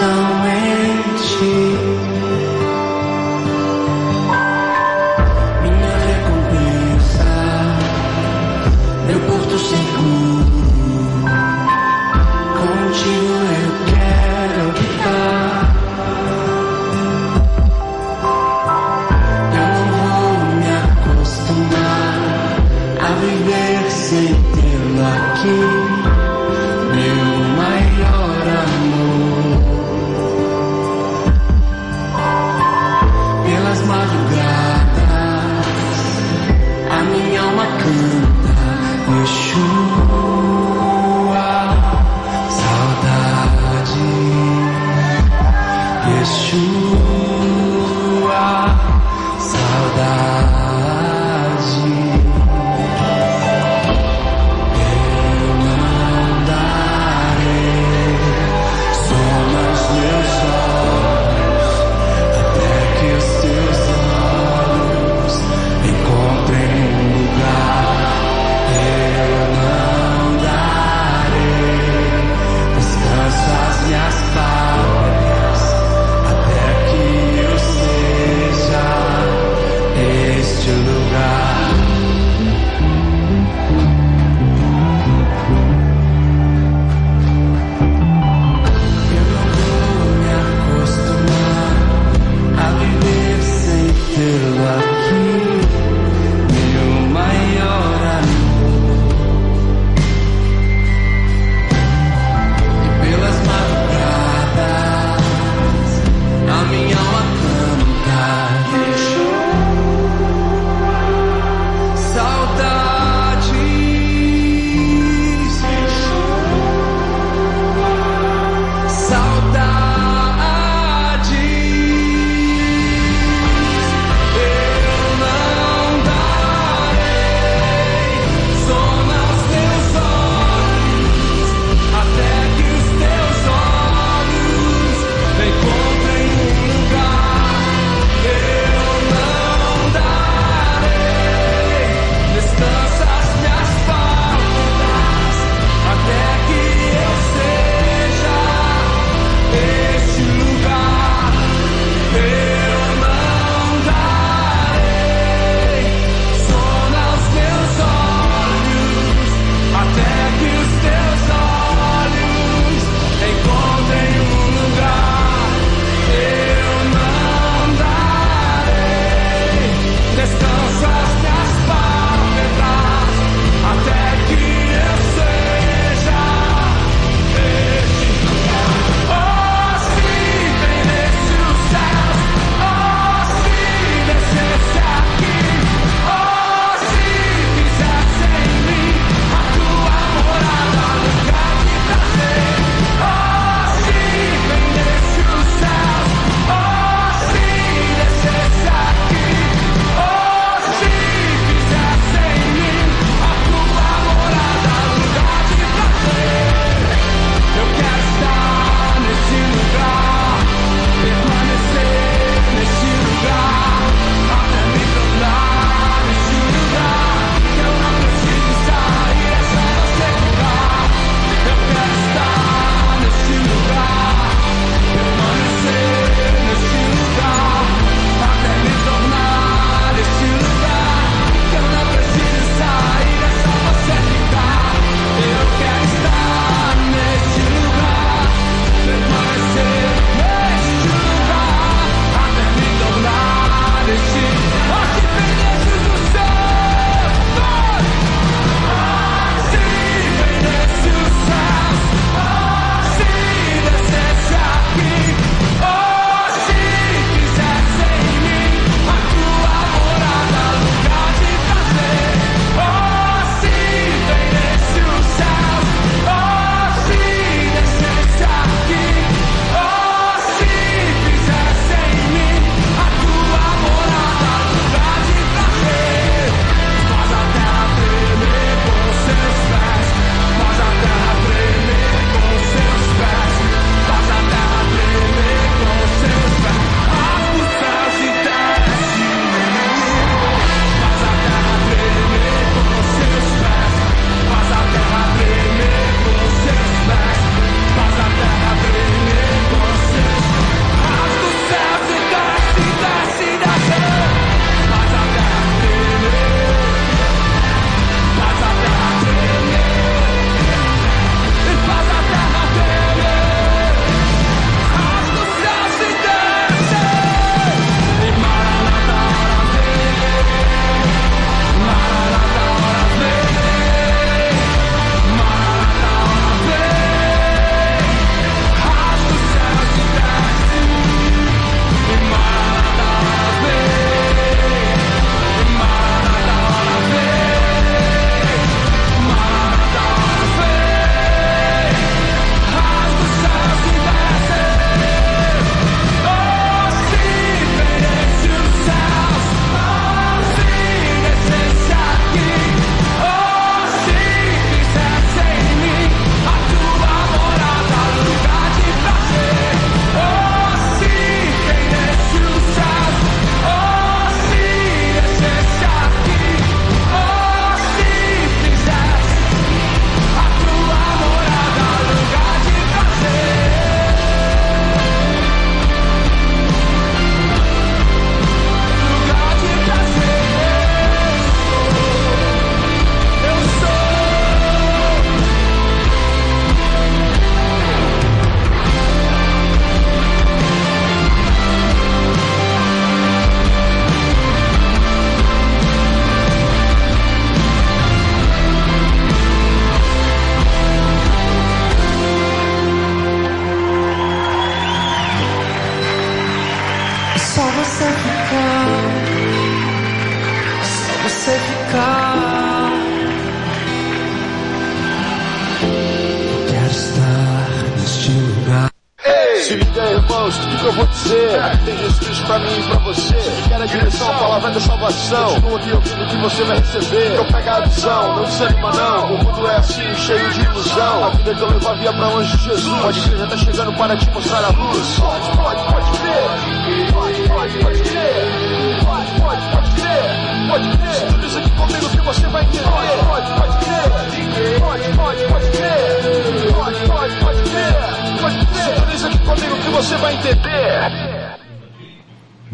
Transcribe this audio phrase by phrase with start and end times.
[0.00, 0.06] the
[0.42, 0.79] way.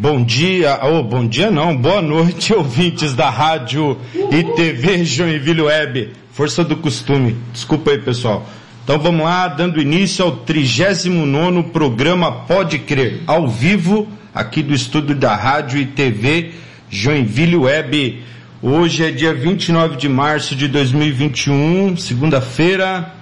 [0.09, 6.13] Bom dia, oh, bom dia não, boa noite, ouvintes da rádio e TV Joinville Web.
[6.31, 7.35] Força do costume.
[7.53, 8.49] Desculpa aí, pessoal.
[8.85, 15.17] Então vamos lá, dando início ao 39 programa Pode Crer, ao vivo, aqui do estúdio
[15.17, 16.53] da rádio e TV
[16.89, 18.23] Joinville Web.
[18.63, 23.13] Hoje é dia 29 de março de 2021, segunda-feira.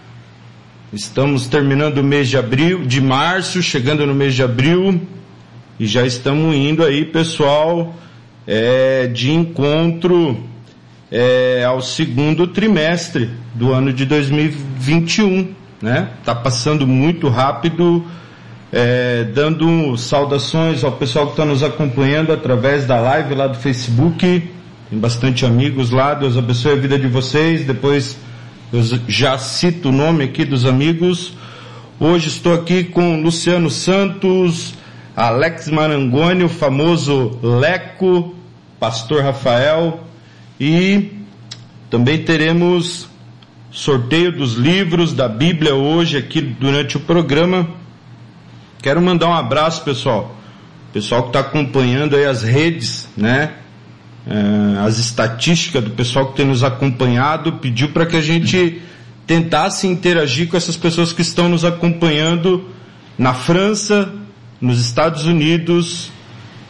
[0.92, 5.00] Estamos terminando o mês de abril, de março, chegando no mês de abril.
[5.78, 7.96] E já estamos indo aí, pessoal,
[8.46, 10.40] é, de encontro
[11.10, 15.48] é, ao segundo trimestre do ano de 2021,
[15.82, 16.10] né?
[16.24, 18.04] Tá passando muito rápido,
[18.72, 24.48] é, dando saudações ao pessoal que está nos acompanhando através da live lá do Facebook.
[24.90, 27.64] Tem bastante amigos lá, Deus abençoe a vida de vocês.
[27.64, 28.16] Depois
[28.72, 31.32] eu já cito o nome aqui dos amigos.
[31.98, 34.74] Hoje estou aqui com Luciano Santos,
[35.16, 38.34] Alex Marangoni, o famoso Leco,
[38.80, 40.00] Pastor Rafael
[40.58, 41.10] e
[41.88, 43.08] também teremos
[43.70, 47.68] sorteio dos livros da Bíblia hoje aqui durante o programa.
[48.82, 50.34] Quero mandar um abraço, pessoal.
[50.92, 53.54] Pessoal que está acompanhando aí as redes, né?
[54.26, 58.82] É, as estatísticas do pessoal que tem nos acompanhado, pediu para que a gente
[59.26, 62.68] tentasse interagir com essas pessoas que estão nos acompanhando
[63.16, 64.12] na França,
[64.64, 66.10] nos Estados Unidos,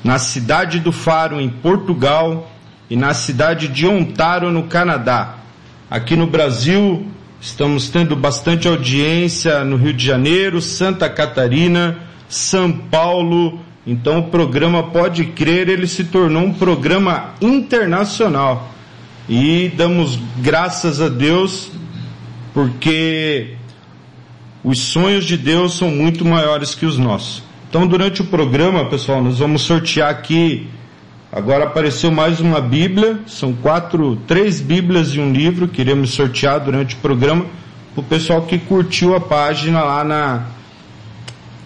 [0.02, 2.50] na cidade do Faro, em Portugal,
[2.90, 5.36] e na cidade de Ontário, no Canadá.
[5.88, 7.06] Aqui no Brasil,
[7.40, 11.98] estamos tendo bastante audiência no Rio de Janeiro, Santa Catarina,
[12.28, 13.60] São Paulo.
[13.86, 18.74] Então o programa Pode Crer, ele se tornou um programa internacional.
[19.28, 21.70] E damos graças a Deus,
[22.52, 23.54] porque
[24.64, 27.53] os sonhos de Deus são muito maiores que os nossos.
[27.75, 30.69] Então, durante o programa, pessoal, nós vamos sortear aqui.
[31.33, 36.61] Agora apareceu mais uma Bíblia, são quatro, três Bíblias e um livro que iremos sortear
[36.61, 37.47] durante o programa
[37.93, 40.47] para o pessoal que curtiu a página lá na,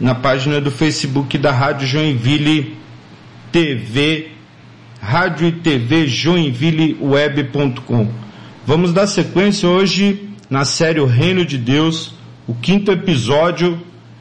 [0.00, 2.74] na página do Facebook da Rádio Joinville
[3.52, 4.28] TV,
[5.02, 8.08] Rádio e TV Joinville Web.com.
[8.66, 12.14] Vamos dar sequência hoje na série O Reino de Deus,
[12.46, 13.78] o quinto episódio,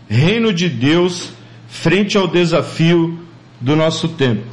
[0.10, 3.20] Reino de Deus, frente ao desafio
[3.60, 4.44] do nosso tempo.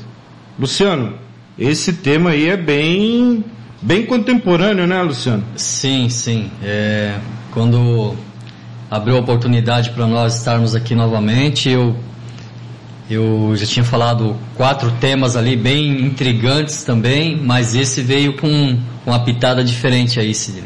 [0.59, 1.15] Luciano,
[1.59, 3.45] esse tema aí é bem,
[3.81, 5.45] bem contemporâneo, né, Luciano?
[5.57, 6.51] Sim, sim.
[6.63, 7.19] É,
[7.53, 8.15] quando
[8.91, 11.97] abriu a oportunidade para nós estarmos aqui novamente, eu,
[13.11, 19.21] eu já tinha falado quatro temas ali bem intrigantes também, mas esse veio com uma
[19.21, 20.65] pitada diferente aí, Sidney.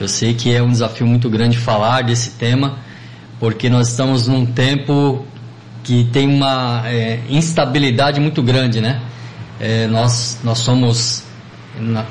[0.00, 2.78] Eu sei que é um desafio muito grande falar desse tema,
[3.38, 5.24] porque nós estamos num tempo
[5.82, 9.00] que tem uma é, instabilidade muito grande, né?
[9.60, 11.24] É, nós, nós somos,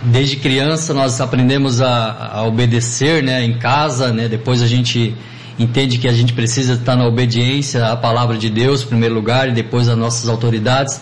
[0.04, 3.44] desde criança, nós aprendemos a, a, obedecer, né?
[3.44, 4.28] Em casa, né?
[4.28, 5.16] Depois a gente
[5.58, 9.50] entende que a gente precisa estar na obediência à palavra de Deus, em primeiro lugar,
[9.50, 11.02] e depois às nossas autoridades.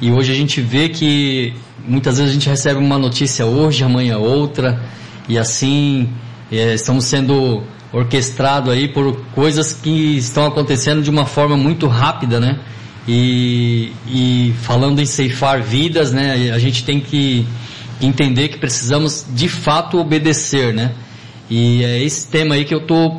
[0.00, 1.54] E hoje a gente vê que
[1.86, 4.80] muitas vezes a gente recebe uma notícia hoje, amanhã outra,
[5.28, 6.08] e assim
[6.50, 7.62] é, estamos sendo
[7.96, 12.58] orquestrado aí por coisas que estão acontecendo de uma forma muito rápida, né?
[13.08, 16.50] E, e falando em ceifar vidas, né?
[16.52, 17.46] A gente tem que
[18.00, 20.92] entender que precisamos de fato obedecer, né?
[21.48, 23.18] E é esse tema aí que eu tô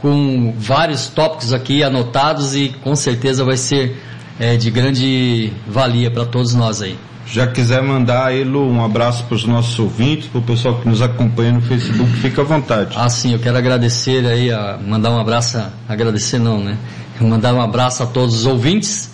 [0.00, 3.96] com vários tópicos aqui anotados e com certeza vai ser
[4.38, 6.98] é, de grande valia para todos nós aí.
[7.26, 10.88] Já quiser mandar aí, Lu, um abraço para os nossos ouvintes, para o pessoal que
[10.88, 12.94] nos acompanha no Facebook, fica à vontade.
[12.96, 16.76] Ah, sim, eu quero agradecer aí, a, mandar um abraço, agradecer não, né?
[17.20, 19.10] Mandar um abraço a todos os ouvintes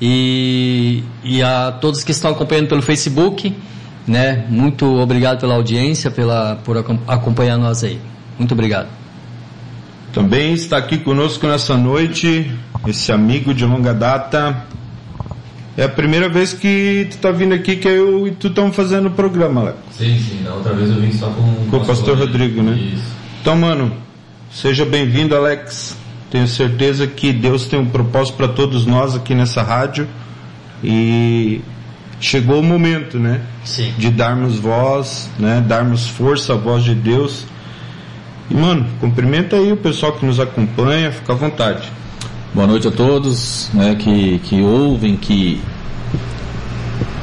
[0.00, 3.54] e, e a todos que estão acompanhando pelo Facebook,
[4.06, 4.46] né?
[4.48, 8.00] Muito obrigado pela audiência, pela, por acompanhar nós aí.
[8.38, 8.88] Muito obrigado.
[10.12, 12.50] Também está aqui conosco nessa noite
[12.86, 14.64] esse amigo de longa data,
[15.76, 19.06] É a primeira vez que tu tá vindo aqui que eu e tu estamos fazendo
[19.06, 19.78] o programa, Alex.
[19.92, 20.42] Sim, sim.
[20.42, 22.72] Da outra vez eu vim só com, Com o pastor Rodrigo, né?
[22.72, 23.04] Isso.
[23.40, 23.92] Então, mano,
[24.50, 25.96] seja bem-vindo, Alex.
[26.30, 30.06] Tenho certeza que Deus tem um propósito para todos nós aqui nessa rádio
[30.82, 31.60] e
[32.20, 33.40] chegou o momento, né?
[33.64, 33.92] Sim.
[33.96, 35.64] De darmos voz, né?
[35.66, 37.46] Darmos força à voz de Deus.
[38.50, 41.90] E, mano, cumprimenta aí o pessoal que nos acompanha, fica à vontade.
[42.52, 45.62] Boa noite a todos né, que, que ouvem, que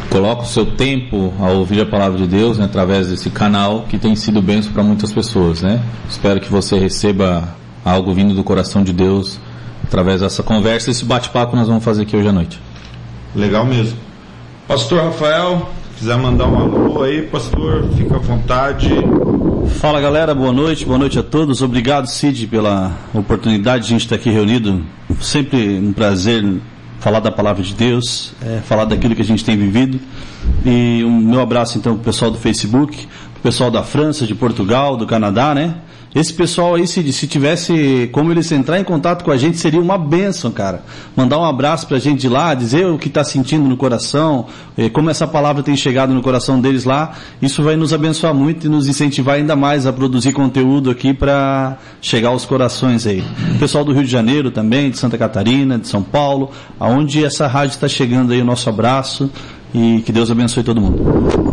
[0.09, 3.97] colocam o seu tempo a ouvir a palavra de Deus né, através desse canal que
[3.97, 5.61] tem sido benção para muitas pessoas.
[5.61, 5.83] Né?
[6.09, 7.43] Espero que você receba
[7.83, 9.37] algo vindo do coração de Deus
[9.83, 12.61] através dessa conversa, esse bate-papo que nós vamos fazer aqui hoje à noite.
[13.35, 13.97] Legal mesmo.
[14.65, 18.89] Pastor Rafael, quiser mandar um alô aí, pastor, fica à vontade.
[19.75, 21.61] Fala galera, boa noite, boa noite a todos.
[21.61, 24.83] Obrigado Cid pela oportunidade de a gente estar aqui reunido.
[25.21, 26.43] Sempre um prazer
[26.99, 29.99] falar da palavra de Deus, é, falar daquilo que a gente tem vivido.
[30.65, 34.97] E um meu abraço então pro pessoal do Facebook, pro pessoal da França, de Portugal,
[34.97, 35.75] do Canadá, né?
[36.15, 39.79] Esse pessoal aí, se, se tivesse como eles entrar em contato com a gente, seria
[39.79, 40.81] uma benção, cara.
[41.15, 44.89] Mandar um abraço pra gente de lá, dizer o que está sentindo no coração, eh,
[44.89, 47.11] como essa palavra tem chegado no coração deles lá.
[47.39, 51.77] Isso vai nos abençoar muito e nos incentivar ainda mais a produzir conteúdo aqui para
[52.01, 53.23] chegar aos corações aí.
[53.59, 57.75] Pessoal do Rio de Janeiro também, de Santa Catarina, de São Paulo, aonde essa rádio
[57.75, 59.29] está chegando aí, o nosso abraço
[59.71, 61.46] e que Deus abençoe todo mundo.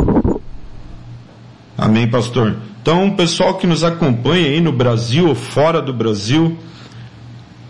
[1.76, 2.56] Amém, pastor.
[2.80, 6.56] Então, pessoal que nos acompanha aí no Brasil ou fora do Brasil,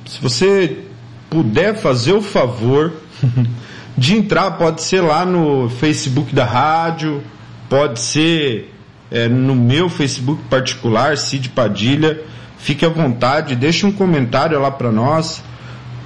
[0.05, 0.85] se você
[1.31, 2.93] puder fazer o favor
[3.97, 7.23] de entrar, pode ser lá no Facebook da rádio,
[7.69, 8.75] pode ser
[9.11, 12.21] é, no meu Facebook particular, Cid Padilha.
[12.59, 15.43] Fique à vontade, deixe um comentário lá para nós.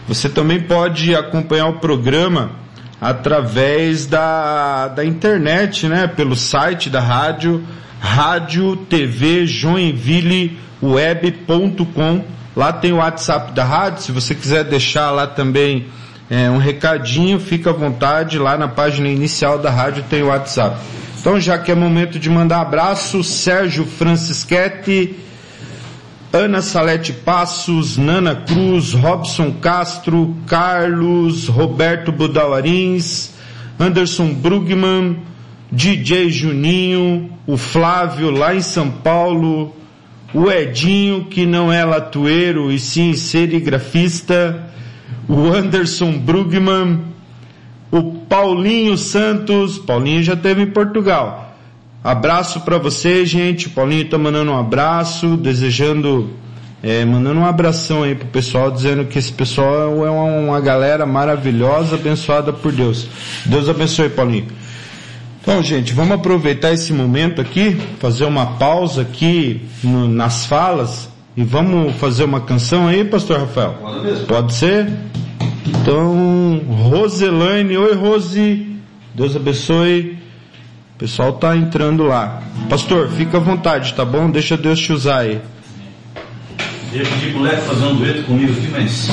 [0.06, 2.52] Você também pode acompanhar o programa
[3.00, 6.06] através da, da internet, né?
[6.06, 7.64] Pelo site da rádio,
[8.00, 12.24] rádio TV Joinville web.com.
[12.56, 14.02] Lá tem o WhatsApp da rádio.
[14.02, 15.86] Se você quiser deixar lá também
[16.30, 18.38] é, um recadinho, fica à vontade.
[18.38, 20.76] Lá na página inicial da rádio tem o WhatsApp.
[21.20, 25.16] Então, já que é momento de mandar abraço, Sérgio Francischetti,
[26.32, 33.32] Ana Salete Passos, Nana Cruz, Robson Castro, Carlos, Roberto Budauarins,
[33.78, 35.18] Anderson Brugman,
[35.70, 39.76] DJ Juninho, o Flávio lá em São Paulo,
[40.32, 44.66] o Edinho, que não é latueiro e sim serigrafista,
[45.28, 47.00] o Anderson Brugman,
[47.90, 51.54] o Paulinho Santos, Paulinho já esteve em Portugal.
[52.02, 53.68] Abraço para você, gente.
[53.68, 56.30] Paulinho tá mandando um abraço, desejando,
[56.82, 61.04] é, mandando um abração aí pro pessoal, dizendo que esse pessoal é uma, uma galera
[61.04, 63.08] maravilhosa, abençoada por Deus.
[63.44, 64.46] Deus abençoe, Paulinho.
[65.50, 71.42] Então, gente, vamos aproveitar esse momento aqui, fazer uma pausa aqui no- nas falas e
[71.42, 73.76] vamos fazer uma canção aí, Pastor Rafael?
[74.28, 74.92] Pode ser?
[75.66, 78.76] Então, Roselaine, oi Rose,
[79.14, 80.18] Deus abençoe.
[80.94, 82.42] O pessoal tá entrando lá.
[82.68, 84.30] Pastor, fica à vontade, tá bom?
[84.30, 85.40] Deixa Deus te usar aí.
[86.92, 89.08] Pedir pro Leco fazer um dueto comigo aqui, mas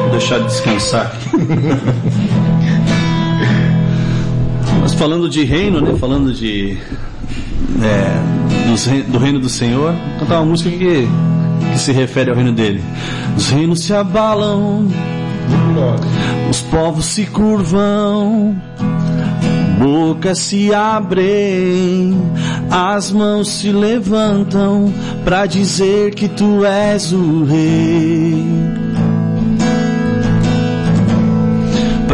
[0.00, 1.12] vou deixar descansar.
[4.80, 5.94] Mas falando de reino, né?
[5.98, 6.78] Falando de
[7.82, 8.38] é,
[9.08, 11.08] do reino do Senhor, cantar uma música que,
[11.72, 12.82] que se refere ao reino dele.
[13.36, 14.88] Os reinos se abalam,
[16.50, 18.56] os povos se curvam,
[19.78, 22.16] bocas se abrem,
[22.70, 24.92] as mãos se levantam
[25.24, 28.87] para dizer que tu és o rei.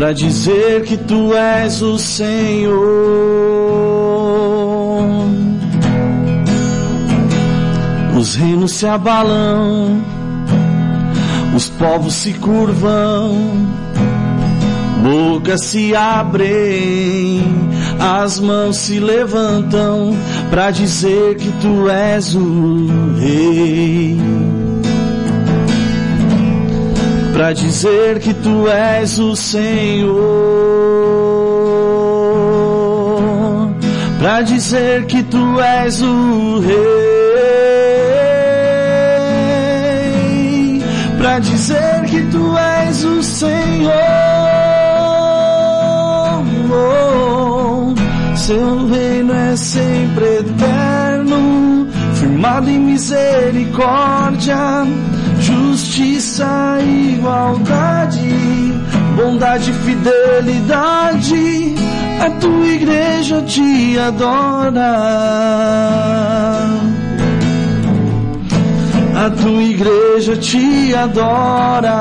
[0.05, 2.77] Para dizer que tu és o Senhor.
[8.15, 10.05] Os reinos se abalam,
[11.57, 13.35] os povos se curvam,
[15.03, 17.43] bocas se abrem,
[17.99, 20.15] as mãos se levantam
[20.51, 22.89] para dizer que tu és o
[23.19, 24.54] rei.
[27.35, 30.15] Para dizer que tu és o Senhor.
[34.21, 36.75] Para dizer que tu és o rei.
[41.19, 43.93] Para dizer que tu és o Senhor.
[48.37, 54.85] Seu reino é sempre eterno, firmado em misericórdia,
[55.95, 58.35] justiça igualdade.
[59.17, 61.75] bondade fidelidade,
[62.21, 64.95] a tua igreja te adora.
[69.15, 71.95] A tua igreja te adora.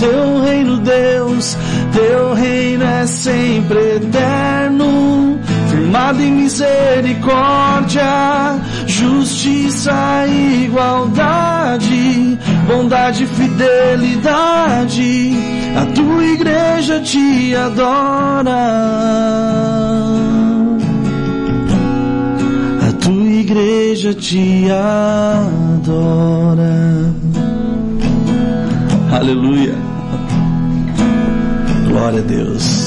[0.00, 1.56] Teu reino, Deus,
[1.92, 5.38] teu reino é sempre eterno,
[5.70, 8.02] firmado em misericórdia,
[9.04, 15.34] justiça e igualdade, bondade e fidelidade.
[15.76, 18.50] A tua igreja te adora.
[22.88, 26.72] A tua igreja te adora.
[29.12, 29.74] Aleluia.
[31.88, 32.83] Glória a Deus.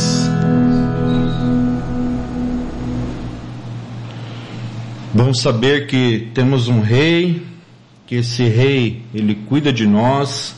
[5.18, 7.42] Bom saber que temos um rei,
[8.06, 10.56] que esse rei, ele cuida de nós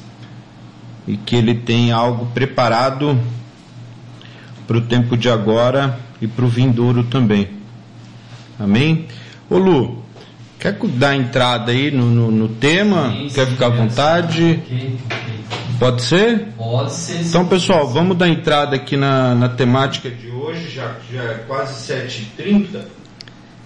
[1.08, 3.18] e que ele tem algo preparado
[4.68, 7.48] para o tempo de agora e para o vindouro também.
[8.60, 9.08] Amém?
[9.50, 10.04] Ô Lu,
[10.60, 13.12] quer dar entrada aí no, no, no tema?
[13.14, 14.62] Sim, quer ficar à vontade?
[15.80, 16.50] Pode ser?
[16.58, 17.22] Pode ser.
[17.22, 21.94] Então, pessoal, vamos dar entrada aqui na, na temática de hoje, já, já é quase
[21.94, 22.99] 7h30.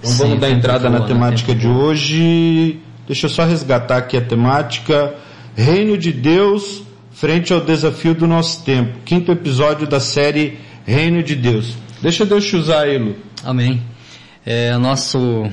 [0.04, 1.08] Então, Sim, vamos dar entrada na né?
[1.08, 2.78] temática de hoje.
[3.08, 5.16] Deixa eu só resgatar aqui a temática.
[5.56, 9.00] Reino de Deus frente ao desafio do nosso tempo.
[9.06, 11.78] Quinto episódio da série Reino de Deus.
[12.02, 13.16] Deixa Deus te usar aí, Lu.
[13.46, 13.82] Amém.
[14.46, 15.50] É, nosso,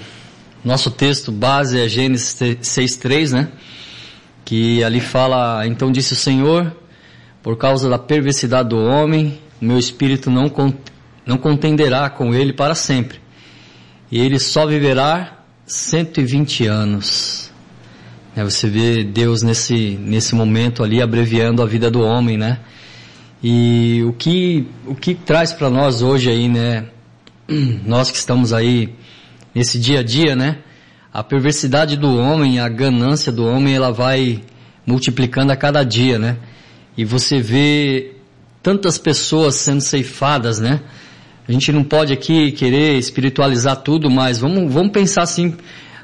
[0.64, 3.48] nosso texto base é Gênesis 6.3, né?
[4.44, 6.74] Que ali fala, então disse o Senhor,
[7.40, 10.50] por causa da perversidade do homem, o meu espírito não,
[11.24, 13.20] não contenderá com ele para sempre.
[14.10, 17.50] E ele só viverá 120 anos.
[18.34, 22.58] É, você vê Deus nesse, nesse momento ali abreviando a vida do homem, né?
[23.42, 26.86] E o que, o que traz para nós hoje aí, né?
[27.86, 28.94] Nós que estamos aí
[29.54, 30.58] nesse dia a dia, né?
[31.12, 34.42] A perversidade do homem, a ganância do homem, ela vai
[34.86, 36.36] multiplicando a cada dia, né?
[36.96, 38.12] E você vê
[38.62, 40.80] tantas pessoas sendo ceifadas, né?
[41.50, 45.56] A gente não pode aqui querer espiritualizar tudo, mas vamos, vamos pensar assim,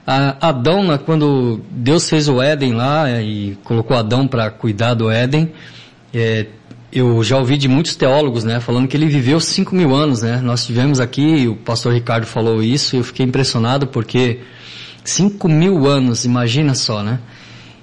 [0.04, 5.08] Adão, né, quando Deus fez o Éden lá é, e colocou Adão para cuidar do
[5.08, 5.52] Éden,
[6.12, 6.46] é,
[6.92, 10.40] eu já ouvi de muitos teólogos, né, falando que ele viveu 5 mil anos, né.
[10.42, 14.40] Nós tivemos aqui, o pastor Ricardo falou isso, e eu fiquei impressionado porque
[15.04, 17.20] 5 mil anos, imagina só, né.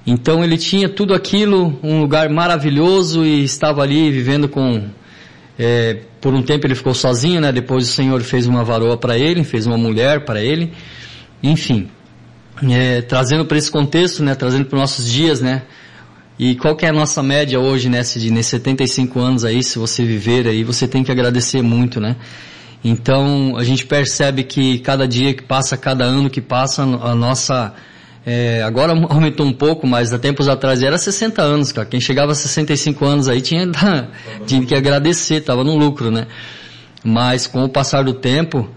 [0.06, 4.84] Então ele tinha tudo aquilo, um lugar maravilhoso e estava ali vivendo com
[5.58, 7.52] é, por um tempo ele ficou sozinho, né?
[7.52, 10.72] Depois o Senhor fez uma varoa para ele, fez uma mulher para ele,
[11.44, 11.90] enfim,
[12.64, 14.34] é, trazendo para esse contexto, né?
[14.34, 15.64] Trazendo para os nossos dias, né?
[16.40, 17.98] E qual que é a nossa média hoje, né?
[17.98, 22.16] Nesses 75 anos aí, se você viver aí, você tem que agradecer muito, né?
[22.82, 27.74] Então a gente percebe que cada dia que passa, cada ano que passa, a nossa
[28.26, 31.88] é, agora aumentou um pouco, mas há tempos atrás era 60 anos, cara.
[31.88, 33.70] Quem chegava a 65 anos aí tinha,
[34.48, 36.28] tinha que agradecer, estava no lucro, né?
[37.04, 38.70] Mas com o passar do tempo,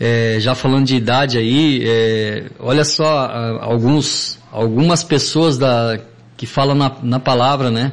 [0.00, 5.98] é, já falando de idade aí, é, olha só alguns, algumas pessoas da,
[6.36, 7.92] que falam na, na palavra, né?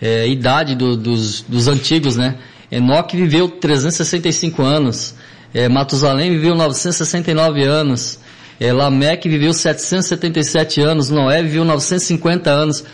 [0.00, 2.36] É, idade do- dos, dos antigos, né?
[2.70, 5.14] Enoque viveu 365 anos,
[5.54, 8.18] é, Matusalém viveu 969 anos,
[8.60, 12.84] é, Lameque viveu 777 anos, Noé viveu 950 anos.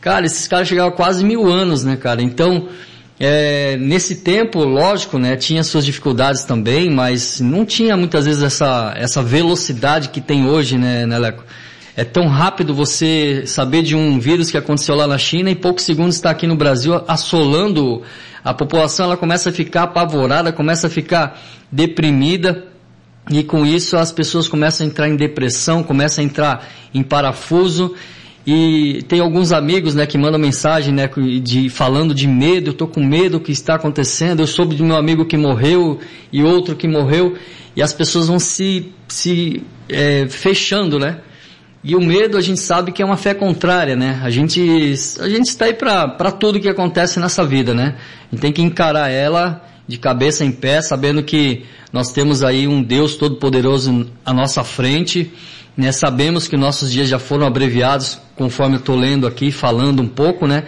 [0.00, 2.22] Cara, esses caras chegavam a quase mil anos, né, cara?
[2.22, 2.68] Então,
[3.20, 8.94] é, nesse tempo, lógico, né, tinha suas dificuldades também, mas não tinha muitas vezes essa,
[8.96, 11.44] essa velocidade que tem hoje, né, né, Leco?
[11.94, 15.84] É tão rápido você saber de um vírus que aconteceu lá na China e poucos
[15.84, 18.02] segundos está aqui no Brasil assolando
[18.42, 22.71] a população, ela começa a ficar apavorada, começa a ficar deprimida.
[23.30, 27.94] E com isso as pessoas começam a entrar em depressão, começam a entrar em parafuso.
[28.44, 31.08] E tem alguns amigos, né, que mandam mensagem, né,
[31.40, 34.82] de, falando de medo, eu tô com medo do que está acontecendo, eu soube de
[34.82, 36.00] meu amigo que morreu
[36.32, 37.36] e outro que morreu,
[37.76, 41.20] e as pessoas vão se, se é, fechando, né?
[41.84, 44.20] E o medo a gente sabe que é uma fé contrária, né?
[44.24, 44.60] A gente,
[45.20, 47.94] a gente está aí para tudo que acontece nessa vida, né?
[48.30, 52.66] A gente tem que encarar ela de cabeça em pé, sabendo que nós temos aí
[52.66, 55.30] um Deus todo-poderoso à nossa frente,
[55.76, 55.90] né?
[55.92, 60.46] Sabemos que nossos dias já foram abreviados, conforme eu estou lendo aqui, falando um pouco,
[60.46, 60.64] né?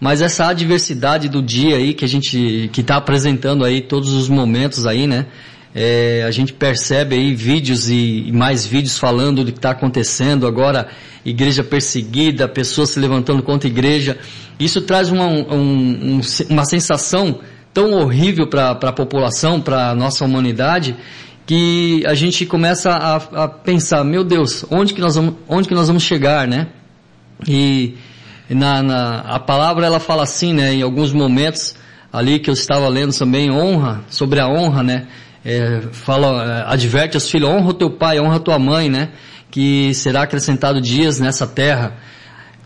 [0.00, 4.28] Mas essa adversidade do dia aí que a gente, que está apresentando aí todos os
[4.28, 5.26] momentos aí, né?
[5.74, 10.46] É, a gente percebe aí vídeos e, e mais vídeos falando do que está acontecendo
[10.46, 10.88] agora,
[11.24, 14.18] igreja perseguida, pessoas se levantando contra a igreja.
[14.58, 17.40] Isso traz uma, um, uma sensação
[17.78, 20.96] tão horrível para a população, para a nossa humanidade,
[21.46, 25.74] que a gente começa a, a, pensar, meu Deus, onde que nós vamos, onde que
[25.74, 26.66] nós vamos chegar, né?
[27.46, 27.96] E
[28.50, 30.74] na, na, a palavra ela fala assim, né?
[30.74, 31.76] Em alguns momentos
[32.12, 35.06] ali que eu estava lendo também honra sobre a honra, né?
[35.44, 39.10] É, fala, é, adverte aos filhos, honra o teu pai, honra a tua mãe, né?
[39.52, 41.96] Que será acrescentado dias nessa terra.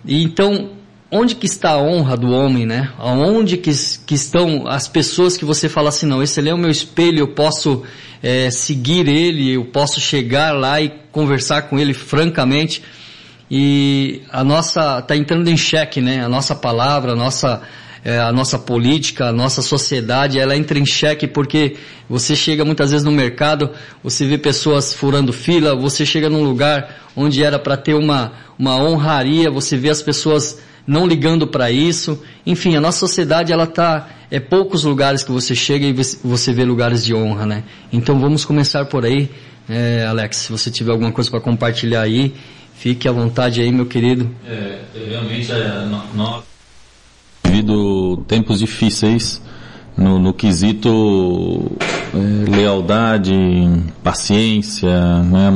[0.07, 0.70] E então
[1.12, 2.90] onde que está a honra do homem, né?
[2.96, 3.70] Aonde que,
[4.07, 7.18] que estão as pessoas que você fala assim, não, esse ali é o meu espelho,
[7.18, 7.83] eu posso
[8.22, 12.83] é, seguir ele, eu posso chegar lá e conversar com ele francamente.
[13.51, 16.25] E a nossa, está entrando em xeque, né?
[16.25, 17.61] A nossa palavra, a nossa,
[18.03, 21.77] é, a nossa política, a nossa sociedade, ela entra em xeque porque
[22.09, 23.68] você chega muitas vezes no mercado,
[24.03, 28.83] você vê pessoas furando fila, você chega num lugar onde era para ter uma, uma
[28.83, 32.22] honraria, você vê as pessoas não ligando para isso.
[32.46, 35.92] Enfim, a nossa sociedade ela tá é poucos lugares que você chega e
[36.24, 37.64] você vê lugares de honra, né?
[37.92, 39.30] Então vamos começar por aí,
[39.68, 40.36] é, Alex.
[40.38, 42.34] Se você tiver alguma coisa para compartilhar aí,
[42.74, 44.30] fique à vontade aí, meu querido.
[44.46, 46.44] É, realmente é, nós
[47.52, 49.42] devido tempos difíceis
[49.96, 51.70] no, no quesito
[52.14, 53.35] é, lealdade,
[54.02, 55.50] paciência, né?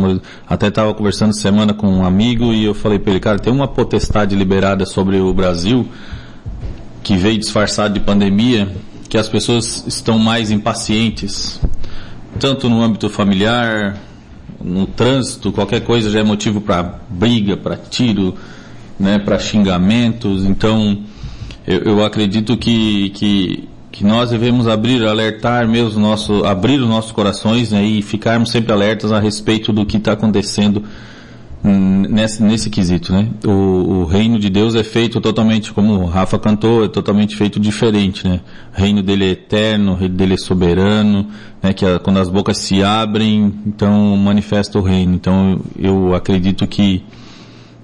[0.48, 3.68] Até estava conversando semana com um amigo e eu falei para ele, cara, tem uma
[3.68, 5.88] potestade liberada sobre o Brasil
[7.02, 8.68] que veio disfarçado de pandemia,
[9.08, 11.60] que as pessoas estão mais impacientes,
[12.40, 13.96] tanto no âmbito familiar,
[14.60, 18.34] no trânsito, qualquer coisa já é motivo para briga, para tiro,
[18.98, 20.44] né, para xingamentos.
[20.44, 21.04] Então,
[21.64, 27.12] eu, eu acredito que, que que nós devemos abrir, alertar mesmo nosso, abrir os nossos
[27.12, 30.84] corações né, e ficarmos sempre alertas a respeito do que está acontecendo
[31.64, 33.26] nesse, nesse quesito, né?
[33.42, 37.58] O, o, reino de Deus é feito totalmente, como o Rafa cantou, é totalmente feito
[37.58, 38.40] diferente, né?
[38.76, 41.26] O reino dele é eterno, o reino dele é soberano,
[41.62, 41.72] né?
[41.72, 45.14] Que a, quando as bocas se abrem, então manifesta o reino.
[45.14, 47.02] Então eu acredito que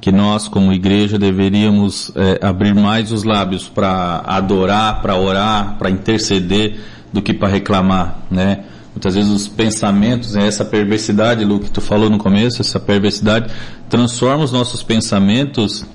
[0.03, 5.88] que nós, como igreja, deveríamos é, abrir mais os lábios para adorar, para orar, para
[5.88, 6.81] interceder,
[7.12, 8.65] do que para reclamar, né?
[8.93, 13.53] Muitas vezes os pensamentos, né, essa perversidade, Lu, que tu falou no começo, essa perversidade,
[13.88, 15.87] transforma os nossos pensamentos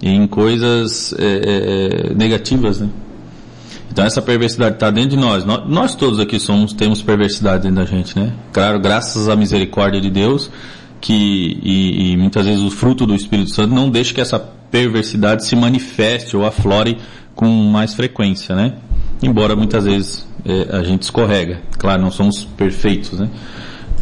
[0.00, 2.88] em coisas é, é, negativas, né?
[3.90, 5.44] Então essa perversidade está dentro de nós.
[5.44, 5.68] nós.
[5.68, 5.94] nós.
[5.96, 8.32] todos aqui somos, temos perversidade dentro da gente, né?
[8.52, 10.48] Claro, graças à misericórdia de Deus,
[11.00, 15.44] que e, e, muitas vezes o fruto do Espírito Santo não deixa que essa perversidade
[15.44, 16.98] se manifeste ou aflore
[17.34, 18.74] com mais frequência, né?
[19.22, 21.62] Embora muitas vezes é, a gente escorrega.
[21.78, 23.28] Claro, não somos perfeitos, né?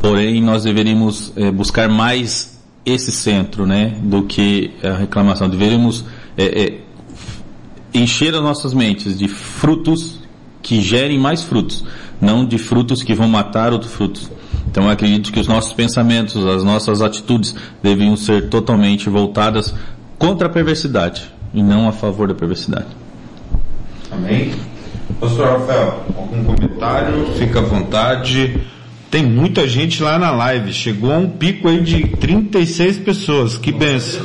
[0.00, 3.96] Porém, nós deveríamos é, buscar mais esse centro, né?
[4.02, 5.48] Do que a reclamação.
[5.48, 6.04] Deveríamos
[6.36, 6.80] é, é
[7.92, 10.20] encher as nossas mentes de frutos
[10.62, 11.84] que gerem mais frutos,
[12.20, 14.30] não de frutos que vão matar outros frutos.
[14.68, 19.74] Então eu acredito que os nossos pensamentos, as nossas atitudes deviam ser totalmente voltadas
[20.18, 22.86] contra a perversidade e não a favor da perversidade.
[24.10, 24.52] Amém.
[25.20, 27.26] Pastor Rafael, algum comentário?
[27.38, 28.60] Fica à vontade.
[29.10, 30.72] Tem muita gente lá na live.
[30.72, 33.56] Chegou a um pico aí de 36 pessoas.
[33.56, 34.20] Que benção.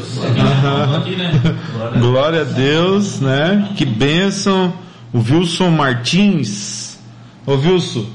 [1.99, 3.69] Glória a Deus, né?
[3.77, 4.73] Que benção.
[5.13, 6.99] O Wilson Martins.
[7.45, 8.05] Ô Wilson,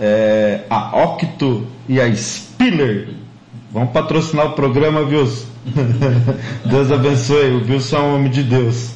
[0.00, 3.08] é, a Octo e a Spiller
[3.70, 5.46] vão patrocinar o programa, Wilson.
[6.64, 7.52] Deus abençoe.
[7.52, 8.94] O Wilson é um homem de Deus.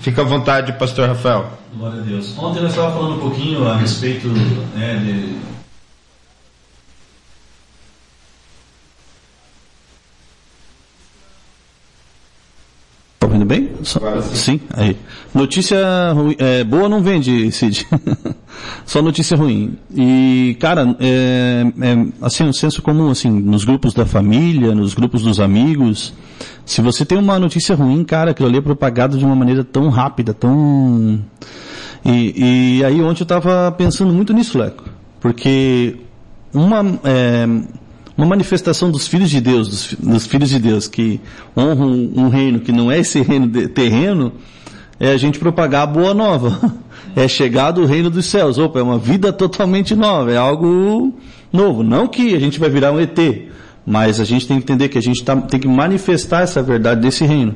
[0.00, 1.50] Fica à vontade, pastor Rafael.
[1.76, 2.38] Glória a Deus.
[2.38, 5.55] Ontem nós estávamos falando um pouquinho a respeito né, de
[13.26, 13.70] Tá ouvindo bem?
[13.82, 14.60] Só, sim.
[14.72, 14.96] aí.
[15.34, 17.84] Notícia ruim, é, boa não vende, Cid.
[18.86, 19.76] Só notícia ruim.
[19.92, 25.22] E, cara, é, é, assim, um senso comum, assim, nos grupos da família, nos grupos
[25.22, 26.14] dos amigos,
[26.64, 29.88] se você tem uma notícia ruim, cara, aquilo ali é propagado de uma maneira tão
[29.88, 31.20] rápida, tão...
[32.04, 34.84] E, e aí ontem eu tava pensando muito nisso, Leco.
[35.20, 35.96] Porque
[36.54, 37.48] uma, é,
[38.16, 41.20] uma manifestação dos filhos de Deus, dos, dos filhos de Deus que
[41.56, 44.32] honram um, reino que não é esse reino de, terreno,
[44.98, 46.74] é a gente propagar a boa nova.
[47.14, 48.58] É chegar do reino dos céus.
[48.58, 51.14] Opa, é uma vida totalmente nova, é algo
[51.50, 51.82] novo.
[51.82, 53.18] Não que a gente vai virar um ET,
[53.86, 57.00] mas a gente tem que entender que a gente tá, tem que manifestar essa verdade
[57.00, 57.54] desse reino.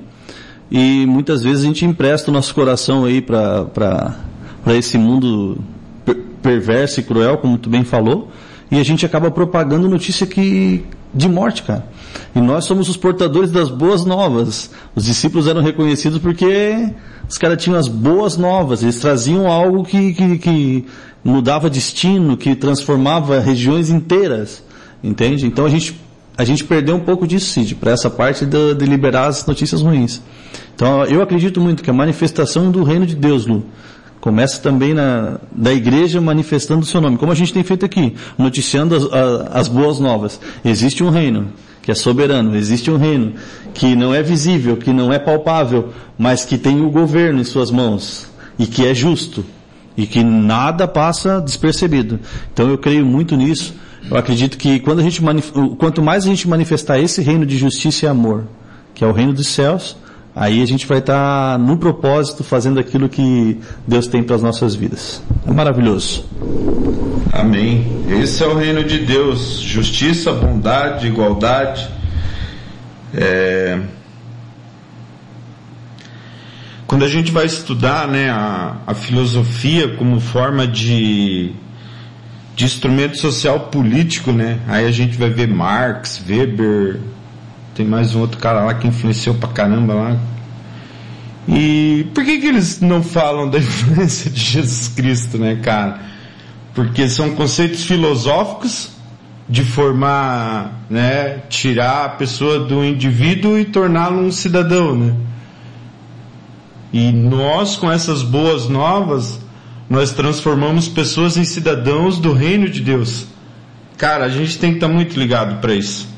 [0.71, 4.17] E muitas vezes a gente empresta o nosso coração aí para
[4.69, 5.59] esse mundo
[6.07, 8.31] per perverso e cruel, como tu bem falou,
[8.71, 11.85] e a gente acaba propagando notícia que, de morte, cara.
[12.35, 14.71] E nós somos os portadores das boas novas.
[14.95, 16.93] Os discípulos eram reconhecidos porque
[17.29, 20.87] os caras tinham as boas novas, eles traziam algo que, que, que
[21.25, 24.63] mudava destino, que transformava regiões inteiras.
[25.03, 25.47] Entende?
[25.47, 26.01] Então a gente,
[26.37, 29.83] a gente perdeu um pouco disso, Cid, para essa parte de, de liberar as notícias
[29.83, 30.23] ruins.
[30.75, 33.65] Então eu acredito muito que a manifestação do reino de Deus, Lu,
[34.21, 38.15] começa também na, da igreja manifestando o seu nome, como a gente tem feito aqui,
[38.37, 39.05] noticiando as,
[39.53, 40.41] as boas novas.
[40.65, 41.49] Existe um reino
[41.83, 43.35] que é soberano, existe um reino
[43.73, 47.71] que não é visível, que não é palpável, mas que tem o governo em suas
[47.71, 48.29] mãos
[48.59, 49.45] e que é justo
[49.97, 52.21] e que nada passa despercebido.
[52.53, 53.75] Então eu creio muito nisso.
[54.11, 55.21] Eu acredito que quando a gente
[55.79, 58.45] quanto mais a gente manifestar esse reino de justiça e amor,
[58.95, 59.97] que é o reino dos céus,
[60.35, 64.75] aí a gente vai estar no propósito fazendo aquilo que Deus tem para as nossas
[64.75, 65.23] vidas.
[65.47, 66.25] É maravilhoso.
[67.33, 68.05] Amém.
[68.09, 71.89] Esse é o reino de Deus: justiça, bondade, igualdade.
[73.15, 73.79] É...
[76.87, 81.55] Quando a gente vai estudar né, a, a filosofia como forma de
[82.61, 84.59] de instrumento social político, né?
[84.69, 87.01] Aí a gente vai ver Marx, Weber,
[87.81, 90.17] tem mais um outro cara lá que influenciou pra caramba lá.
[91.49, 95.99] E por que que eles não falam da influência de Jesus Cristo, né, cara?
[96.75, 98.91] Porque são conceitos filosóficos
[99.49, 105.15] de formar, né, tirar a pessoa do indivíduo e torná-lo um cidadão, né?
[106.93, 109.41] E nós com essas boas novas
[109.89, 113.27] nós transformamos pessoas em cidadãos do reino de Deus.
[113.97, 116.10] Cara, a gente tem que estar muito ligado para isso.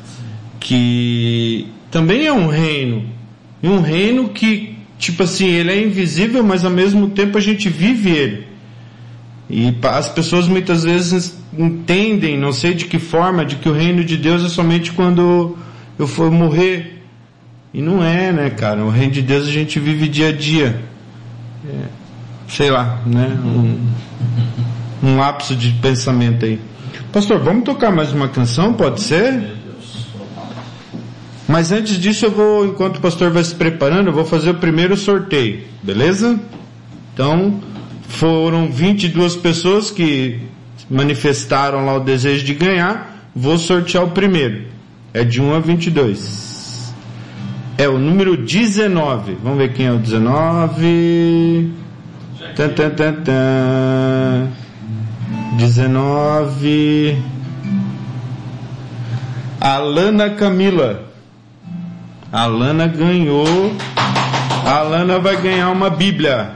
[0.63, 3.05] Que também é um reino.
[3.63, 7.69] E um reino que, tipo assim, ele é invisível, mas ao mesmo tempo a gente
[7.69, 8.47] vive ele.
[9.51, 14.03] E as pessoas muitas vezes entendem, não sei de que forma, de que o reino
[14.03, 15.59] de Deus é somente quando
[15.99, 17.03] eu for morrer.
[17.75, 18.85] E não é, né, cara?
[18.85, 20.81] O reino de Deus a gente vive dia a dia.
[21.69, 22.03] É
[22.53, 23.39] sei lá, né?
[23.45, 23.79] Um,
[25.03, 26.61] um lapso de pensamento aí.
[27.13, 29.57] Pastor, vamos tocar mais uma canção, pode ser?
[31.49, 34.55] Mas antes disso eu vou, enquanto o pastor vai se preparando, eu vou fazer o
[34.55, 36.39] primeiro sorteio, beleza?
[37.13, 37.61] Então,
[38.09, 40.41] foram 22 pessoas que
[40.89, 44.67] manifestaram lá o desejo de ganhar, vou sortear o primeiro.
[45.15, 46.95] É de 1 a 22.
[47.77, 49.37] É o número 19.
[49.43, 51.73] Vamos ver quem é o 19.
[52.57, 54.49] Tan, tan, tan, tan.
[55.59, 57.17] 19.
[59.61, 61.12] Alana Camila.
[62.33, 63.77] Alana ganhou.
[64.65, 66.53] A Alana vai ganhar uma Bíblia.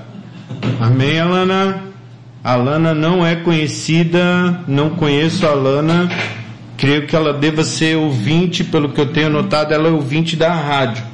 [0.81, 1.83] Amém, Alana?
[2.43, 6.09] Alana não é conhecida, não conheço a Alana.
[6.79, 10.55] Creio que ela deva ser ouvinte, pelo que eu tenho notado, ela é ouvinte da
[10.55, 11.05] rádio.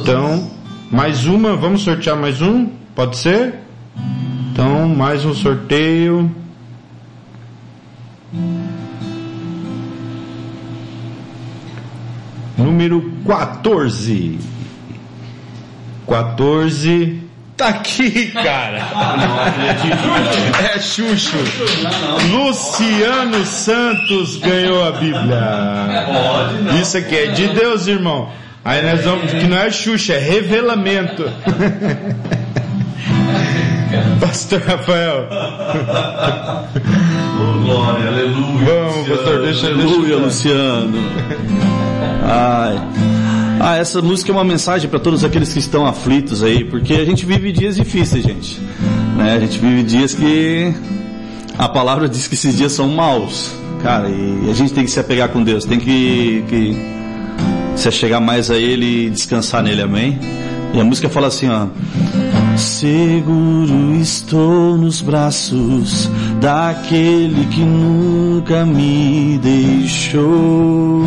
[0.00, 0.50] Então,
[0.90, 2.70] mais uma, vamos sortear mais um?
[2.94, 3.54] Pode ser?
[4.52, 6.30] Então, mais um sorteio.
[12.56, 14.38] Número 14.
[16.06, 17.22] 14.
[17.56, 18.82] Tá aqui, cara.
[20.74, 21.36] É Xuxo.
[22.30, 26.06] Luciano Santos ganhou a Bíblia.
[26.80, 28.28] Isso aqui é de Deus, irmão.
[28.64, 31.24] Aí nós vamos, que não é Xuxa, é revelamento.
[34.20, 35.28] Pastor Rafael.
[37.66, 38.64] Glória, aleluia.
[38.64, 40.98] Vamos, pastor, deixa Aleluia, Luciano.
[42.22, 42.80] Ai.
[43.60, 47.04] Ah, essa música é uma mensagem para todos aqueles que estão aflitos aí, porque a
[47.04, 48.60] gente vive dias difíceis, gente.
[49.16, 49.34] Né?
[49.34, 50.72] A gente vive dias que
[51.58, 55.00] a palavra diz que esses dias são maus, cara, e a gente tem que se
[55.00, 56.76] apegar com Deus, tem que, que
[57.74, 60.18] se achegar mais a Ele e descansar nele, amém?
[60.74, 61.66] E a música fala assim, ó.
[62.56, 71.04] Seguro estou nos braços daquele que nunca me deixou.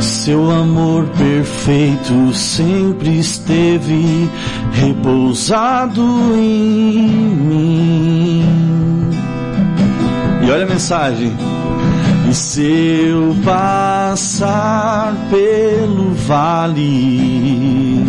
[0.00, 4.28] Seu amor perfeito sempre esteve
[4.72, 6.02] repousado
[6.34, 8.44] em mim.
[10.44, 11.32] E olha a mensagem
[12.28, 18.04] e se eu passar pelo vale,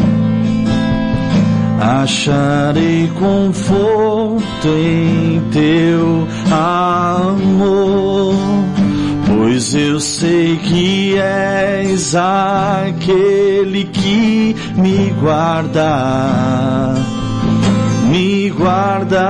[1.79, 8.35] acharei conforto em teu amor,
[9.25, 16.93] pois eu sei que és aquele que me guarda,
[18.09, 19.29] me guarda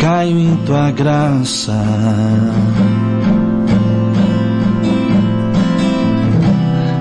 [0.00, 1.74] Recaio em tua graça.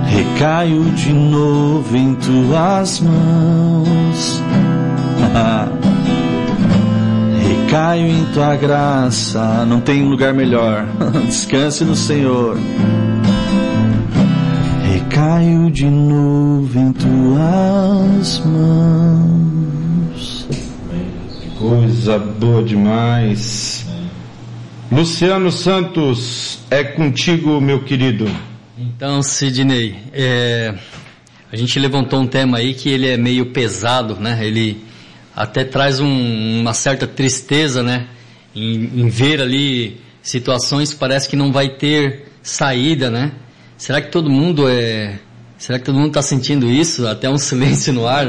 [0.06, 4.44] Recaio de novo em tuas mãos.
[7.48, 10.86] Recaio em tua graça, não tem lugar melhor.
[11.26, 12.58] Descanse no Senhor.
[14.92, 19.49] Recaio de novo em tuas mãos.
[21.60, 23.86] Coisa boa demais.
[24.90, 28.32] Luciano Santos, é contigo, meu querido.
[28.78, 30.74] Então, Sidney, é,
[31.52, 34.40] a gente levantou um tema aí que ele é meio pesado, né?
[34.42, 34.82] Ele
[35.36, 38.08] até traz um, uma certa tristeza, né?
[38.56, 43.34] Em, em, ver ali situações que parece que não vai ter saída, né?
[43.78, 45.20] Será que todo mundo é...
[45.58, 47.06] Será que todo mundo está sentindo isso?
[47.06, 48.28] Até um silêncio no ar.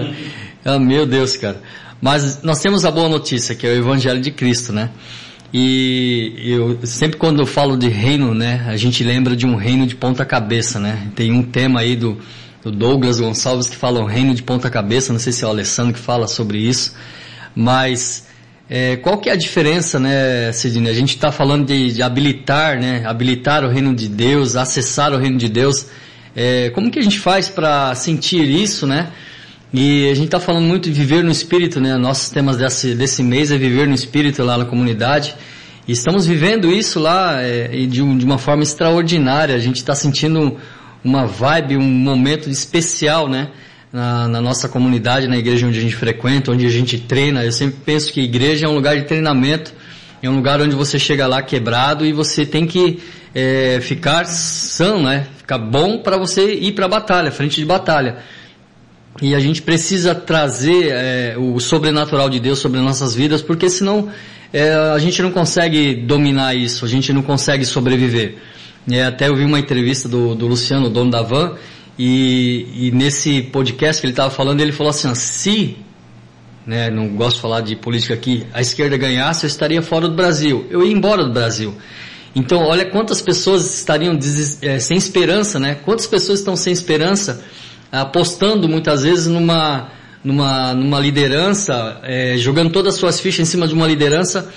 [0.64, 1.62] Ah, meu Deus, cara.
[2.00, 4.90] Mas nós temos a boa notícia, que é o Evangelho de Cristo, né?
[5.52, 9.84] E eu sempre quando eu falo de reino, né, a gente lembra de um reino
[9.84, 11.08] de ponta cabeça, né?
[11.16, 12.18] Tem um tema aí do,
[12.62, 15.50] do Douglas Gonçalves que fala um reino de ponta cabeça, não sei se é o
[15.50, 16.94] Alessandro que fala sobre isso,
[17.54, 18.28] mas
[18.68, 20.88] é, qual que é a diferença, né, Sidney?
[20.88, 25.18] A gente está falando de, de, habilitar, né, habilitar o reino de Deus, acessar o
[25.18, 25.86] reino de Deus.
[26.36, 29.10] É, como que a gente faz para sentir isso, né?
[29.72, 31.96] E a gente está falando muito de viver no Espírito, né?
[31.96, 35.36] Nossos temas desse, desse mês é viver no Espírito lá na comunidade.
[35.86, 39.54] E estamos vivendo isso lá é, de, um, de, uma forma extraordinária.
[39.54, 40.56] A gente está sentindo
[41.04, 43.50] uma vibe, um momento especial, né?
[43.92, 47.44] Na, na, nossa comunidade, na igreja onde a gente frequenta, onde a gente treina.
[47.44, 49.72] Eu sempre penso que igreja é um lugar de treinamento,
[50.20, 52.98] é um lugar onde você chega lá quebrado e você tem que
[53.32, 55.26] é, ficar são, né?
[55.38, 58.18] Ficar bom para você ir para a batalha, frente de batalha.
[59.22, 64.08] E a gente precisa trazer é, o sobrenatural de Deus sobre nossas vidas, porque senão
[64.52, 68.36] é, a gente não consegue dominar isso, a gente não consegue sobreviver.
[68.90, 71.52] É, até eu vi uma entrevista do, do Luciano, dono da van,
[71.98, 75.76] e, e nesse podcast que ele estava falando, ele falou assim, se,
[76.66, 80.14] né, não gosto de falar de política aqui, a esquerda ganhasse, eu estaria fora do
[80.14, 81.74] Brasil, eu ia embora do Brasil.
[82.34, 84.18] Então, olha quantas pessoas estariam
[84.62, 85.74] é, sem esperança, né?
[85.84, 87.44] Quantas pessoas estão sem esperança
[87.90, 89.88] apostando muitas vezes numa,
[90.22, 94.50] numa, numa liderança, é, jogando todas as suas fichas em cima de uma liderança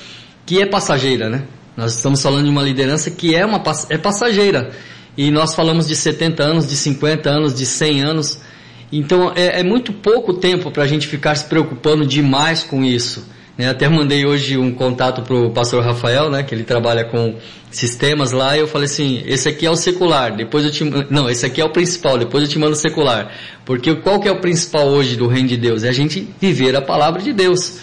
[0.45, 1.43] que é passageira, né?
[1.75, 4.71] Nós estamos falando de uma liderança que é, uma, é passageira.
[5.17, 8.39] E nós falamos de 70 anos, de 50 anos, de 100 anos.
[8.91, 13.27] Então é, é muito pouco tempo para a gente ficar se preocupando demais com isso.
[13.57, 13.69] Né?
[13.69, 17.35] Até mandei hoje um contato para o pastor Rafael, né, que ele trabalha com
[17.69, 21.29] sistemas lá, e eu falei assim, esse aqui é o secular, depois eu te não,
[21.29, 23.31] esse aqui é o principal, depois eu te mando o secular.
[23.65, 25.83] Porque qual que é o principal hoje do reino de Deus?
[25.83, 27.79] É a gente viver a palavra de Deus.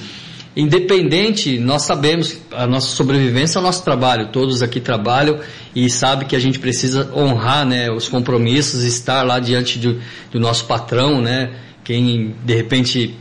[0.56, 4.28] Independente, nós sabemos a nossa sobrevivência é o nosso trabalho.
[4.32, 5.38] Todos aqui trabalham
[5.74, 10.66] e sabem que a gente precisa honrar, né, os compromissos, estar lá diante do nosso
[10.66, 11.52] patrão, né?
[11.84, 13.16] Quem de repente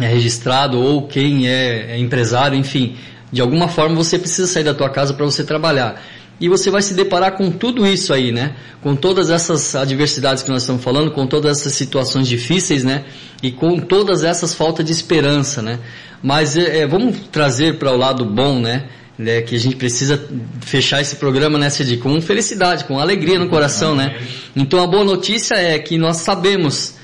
[0.00, 2.96] é registrado ou quem é, é empresário, enfim,
[3.30, 6.02] de alguma forma você precisa sair da tua casa para você trabalhar.
[6.40, 8.56] E você vai se deparar com tudo isso aí, né?
[8.82, 13.04] Com todas essas adversidades que nós estamos falando, com todas essas situações difíceis, né?
[13.40, 15.78] E com todas essas faltas de esperança, né?
[16.20, 18.86] Mas é, é vamos trazer para o lado bom, né?
[19.16, 19.40] né?
[19.42, 20.20] Que a gente precisa
[20.62, 21.98] fechar esse programa, né, Cid?
[21.98, 24.20] Com felicidade, com alegria no coração, né?
[24.56, 26.94] Então a boa notícia é que nós sabemos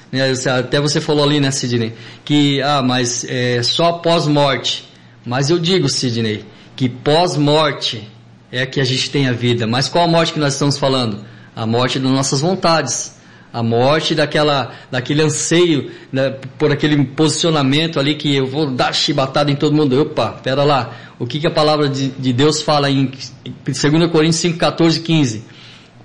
[0.59, 1.95] até você falou ali, né, Sidney?
[2.25, 4.89] Que, ah, mas é só pós-morte.
[5.25, 6.45] Mas eu digo, Sidney,
[6.75, 8.09] que pós-morte
[8.51, 9.67] é que a gente tem a vida.
[9.67, 11.25] Mas qual a morte que nós estamos falando?
[11.55, 13.17] A morte das nossas vontades.
[13.53, 19.51] A morte daquela, daquele anseio, né, por aquele posicionamento ali que eu vou dar chibatada
[19.51, 20.01] em todo mundo.
[20.01, 20.95] Opa, pera lá.
[21.19, 23.11] O que, que a palavra de, de Deus fala em
[23.65, 25.45] 2 Coríntios 5, 14 15?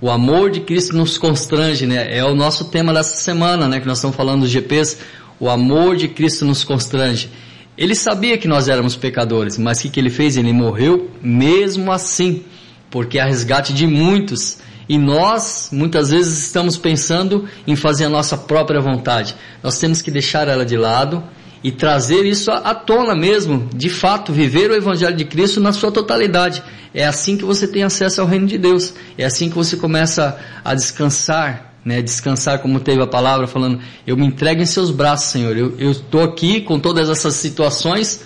[0.04, 2.14] O amor de Cristo nos constrange, né?
[2.14, 3.80] É o nosso tema dessa semana, né?
[3.80, 4.98] Que nós estamos falando dos GPs.
[5.40, 7.30] O amor de Cristo nos constrange.
[7.74, 10.36] Ele sabia que nós éramos pecadores, mas o que, que ele fez?
[10.36, 12.44] Ele morreu mesmo assim,
[12.90, 14.58] porque há resgate de muitos.
[14.86, 19.34] E nós, muitas vezes, estamos pensando em fazer a nossa própria vontade.
[19.62, 21.24] Nós temos que deixar ela de lado
[21.64, 25.90] e trazer isso à, tona mesmo, de fato, viver o Evangelho de Cristo na sua
[25.90, 26.62] totalidade.
[26.92, 28.92] É assim que você tem acesso ao reino de Deus.
[29.16, 32.02] É assim que você começa a descansar, né?
[32.02, 35.56] Descansar, como teve a palavra falando, eu me entrego em seus braços, Senhor.
[35.56, 38.22] Eu estou aqui com todas essas situações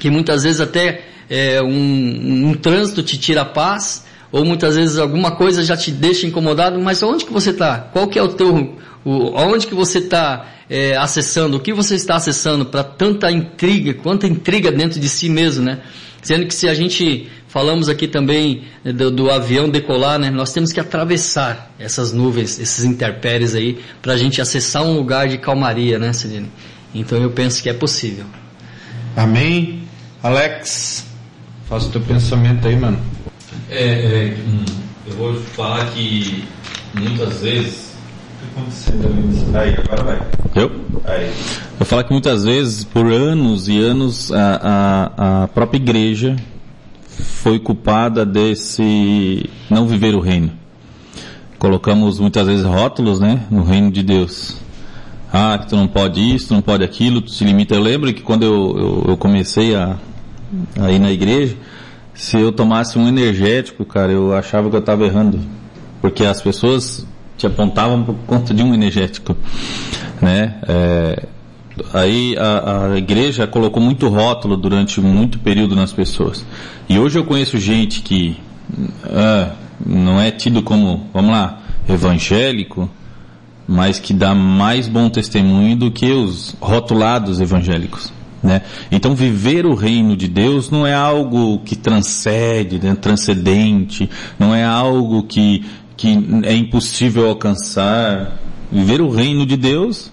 [0.00, 4.98] que muitas vezes até é, um, um trânsito te tira a paz, ou muitas vezes
[4.98, 7.78] alguma coisa já te deixa incomodado, mas onde que você está?
[7.78, 11.56] Qual que é o teu, o, onde que você está é, acessando?
[11.56, 15.80] O que você está acessando para tanta intriga, quanta intriga dentro de si mesmo, né?
[16.20, 20.30] Sendo que se a gente falamos aqui também do, do avião decolar, né?
[20.30, 25.28] Nós temos que atravessar essas nuvens, esses interpéries aí, para a gente acessar um lugar
[25.28, 26.50] de calmaria, né, Celine?
[26.94, 28.26] Então eu penso que é possível.
[29.16, 29.82] Amém.
[30.22, 31.06] Alex,
[31.66, 32.98] faz o teu pensamento aí, mano.
[33.70, 34.64] É, é hum,
[35.06, 36.44] eu vou falar que
[36.94, 37.88] muitas vezes.
[39.54, 40.22] Aí, agora vai.
[40.54, 40.70] Eu?
[41.04, 41.26] Aí.
[41.26, 46.36] Eu vou falar que muitas vezes, por anos e anos, a, a, a própria igreja
[47.08, 50.50] foi culpada desse não viver o reino.
[51.58, 54.56] Colocamos muitas vezes rótulos, né, no reino de Deus.
[55.32, 57.74] Ah, que tu não pode isso, tu não pode aquilo, tu se limita.
[57.74, 59.96] Eu lembro que quando eu, eu, eu comecei a,
[60.80, 61.56] a ir na igreja,
[62.18, 65.38] se eu tomasse um energético, cara, eu achava que eu estava errando.
[66.00, 67.06] Porque as pessoas
[67.36, 69.36] te apontavam por conta de um energético,
[70.20, 70.56] né?
[70.66, 71.26] É,
[71.94, 76.44] aí a, a, igreja colocou muito rótulo durante muito período nas pessoas.
[76.88, 78.36] E hoje eu conheço gente que
[79.04, 79.52] ah,
[79.86, 82.90] não é tido como, vamos lá, evangélico,
[83.66, 88.12] mas que dá mais bom testemunho do que os rotulados evangélicos.
[88.42, 88.62] Né?
[88.90, 92.94] Então viver o reino de Deus não é algo que transcende, né?
[92.94, 94.08] transcendente,
[94.38, 95.64] não é algo que,
[95.96, 98.38] que é impossível alcançar.
[98.70, 100.12] Viver o reino de Deus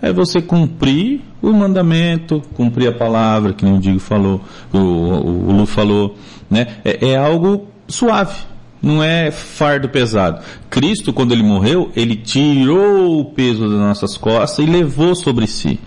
[0.00, 4.40] é você cumprir o mandamento, cumprir a palavra que o Digo falou,
[4.72, 6.16] o, o, o Lu falou,
[6.50, 6.66] né?
[6.84, 8.36] É, é algo suave,
[8.82, 10.42] não é fardo pesado.
[10.70, 15.78] Cristo, quando ele morreu, ele tirou o peso das nossas costas e levou sobre si.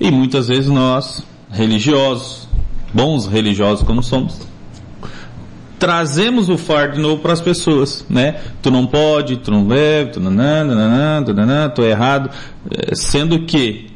[0.00, 1.22] E muitas vezes nós,
[1.52, 2.48] religiosos,
[2.92, 4.48] bons religiosos como somos,
[5.78, 8.40] trazemos o fardo de novo para as pessoas, né?
[8.62, 12.30] Tu não pode, tu não deve, tu nanã, tu nanã, tu é errado,
[12.70, 13.90] é, sendo que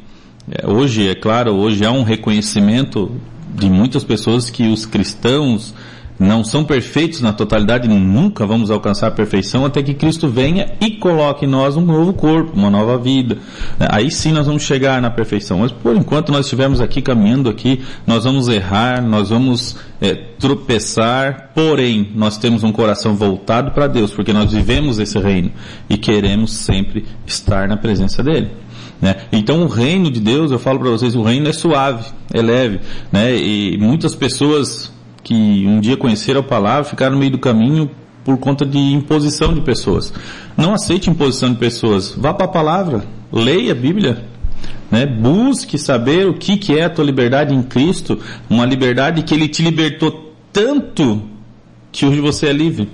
[0.51, 3.11] é, hoje, é claro, hoje há um reconhecimento
[3.53, 5.73] de muitas pessoas que os cristãos
[6.17, 10.91] não são perfeitos na totalidade, nunca vamos alcançar a perfeição até que Cristo venha e
[10.91, 13.37] coloque em nós um novo corpo, uma nova vida.
[13.79, 15.59] Aí sim nós vamos chegar na perfeição.
[15.59, 21.51] Mas por enquanto nós estivermos aqui caminhando aqui, nós vamos errar, nós vamos é, tropeçar,
[21.53, 25.51] porém nós temos um coração voltado para Deus, porque nós vivemos esse reino
[25.89, 28.51] e queremos sempre estar na presença dele.
[29.01, 29.15] Né?
[29.31, 32.79] Então o reino de Deus, eu falo para vocês, o reino é suave, é leve,
[33.11, 33.35] né?
[33.35, 34.94] E muitas pessoas
[35.25, 37.89] que um dia conheceram a palavra, ficaram no meio do caminho
[38.23, 40.13] por conta de imposição de pessoas.
[40.55, 42.13] Não aceite imposição de pessoas.
[42.15, 43.03] Vá para a palavra,
[43.33, 44.23] leia a Bíblia,
[44.89, 45.03] né?
[45.07, 49.47] Busque saber o que, que é a tua liberdade em Cristo, uma liberdade que Ele
[49.47, 51.23] te libertou tanto
[51.91, 52.87] que hoje você é livre.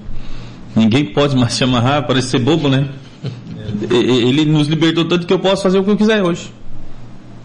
[0.74, 2.88] Ninguém pode mais te amarrar, parece ser bobo, né?
[3.90, 6.50] Ele nos libertou tanto que eu posso fazer o que eu quiser hoje.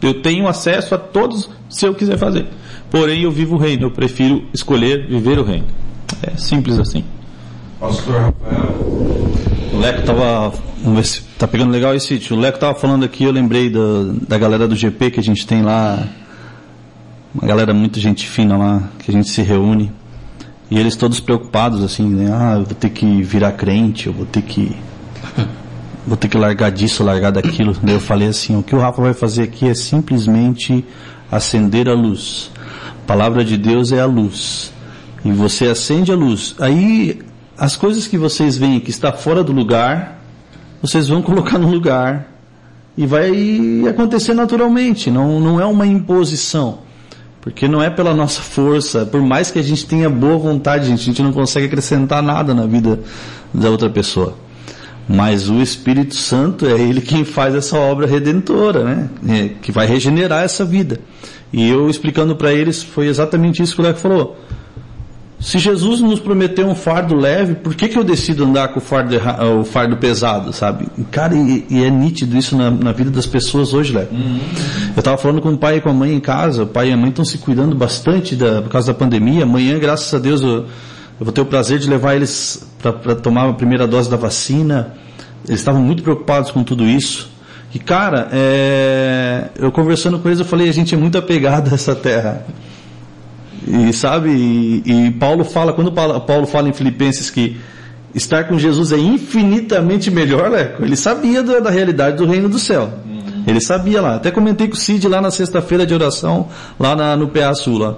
[0.01, 2.47] Eu tenho acesso a todos se eu quiser fazer
[2.91, 5.67] porém eu vivo o reino, eu prefiro escolher viver o reino.
[6.23, 7.05] É simples assim.
[7.81, 8.77] Pastor Rafael.
[9.73, 10.53] O Leco tava.
[10.83, 12.37] Vamos ver se tá pegando legal esse sítio.
[12.37, 13.81] O Leco tava falando aqui, eu lembrei da,
[14.27, 16.07] da galera do GP que a gente tem lá.
[17.35, 19.93] Uma galera muito gente fina lá, que a gente se reúne.
[20.71, 22.31] E eles todos preocupados, assim, né?
[22.33, 24.75] Ah, eu vou ter que virar crente, eu vou ter que.
[26.07, 27.77] Vou ter que largar disso, largar daquilo.
[27.83, 30.85] Daí eu falei assim, o que o Rafa vai fazer aqui é simplesmente
[31.29, 32.49] acender a luz.
[33.07, 34.73] A palavra de Deus é a luz.
[35.25, 36.57] E você acende a luz.
[36.59, 37.21] Aí,
[37.57, 40.21] as coisas que vocês veem que está fora do lugar,
[40.83, 42.27] vocês vão colocar no lugar.
[42.99, 43.31] E vai
[43.89, 45.09] acontecer naturalmente.
[45.09, 46.79] Não, não é uma imposição.
[47.41, 49.07] Porque não é pela nossa força.
[49.07, 52.67] Por mais que a gente tenha boa vontade, a gente não consegue acrescentar nada na
[52.67, 52.99] vida
[53.55, 54.35] da outra pessoa.
[55.09, 59.11] Mas o Espírito Santo é ele quem faz essa obra redentora, né?
[59.29, 60.99] É, que vai regenerar essa vida.
[61.53, 64.37] E eu explicando para eles, foi exatamente isso que o Leco falou.
[65.39, 68.83] Se Jesus nos prometeu um fardo leve, por que, que eu decido andar com o
[68.83, 69.15] fardo,
[69.61, 70.87] o fardo pesado, sabe?
[71.11, 74.15] Cara, e, e é nítido isso na, na, vida das pessoas hoje, Leco.
[74.15, 74.41] Uhum.
[74.95, 76.93] Eu estava falando com o pai e com a mãe em casa, o pai e
[76.93, 79.43] a mãe estão se cuidando bastante da, por causa da pandemia.
[79.43, 80.67] Amanhã, graças a Deus, eu, eu
[81.21, 84.95] vou ter o prazer de levar eles para tomar a primeira dose da vacina.
[85.47, 87.36] Eles estavam muito preocupados com tudo isso.
[87.77, 91.75] E cara, é, eu conversando com eles, eu falei, a gente é muito apegado a
[91.75, 92.43] essa terra.
[93.69, 97.59] E sabe, e, e Paulo fala, quando Paulo fala em Filipenses que
[98.15, 102.59] estar com Jesus é infinitamente melhor, Leco, ele sabia da, da realidade do reino do
[102.59, 102.91] céu.
[103.47, 104.15] Ele sabia lá.
[104.15, 106.49] Até comentei com o Cid lá na sexta-feira de oração,
[106.81, 107.77] lá na, no PA Sul.
[107.77, 107.97] Lá.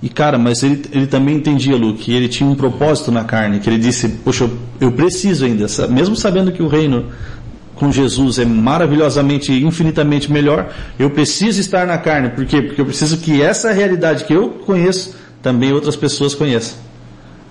[0.00, 3.58] E cara, mas ele, ele também entendia, Lu, que ele tinha um propósito na carne,
[3.58, 7.06] que ele disse, poxa, eu, eu preciso ainda, mesmo sabendo que o reino
[7.78, 12.30] com Jesus é maravilhosamente, infinitamente melhor, eu preciso estar na carne.
[12.30, 12.60] Por quê?
[12.60, 16.88] Porque eu preciso que essa realidade que eu conheço, também outras pessoas conheçam.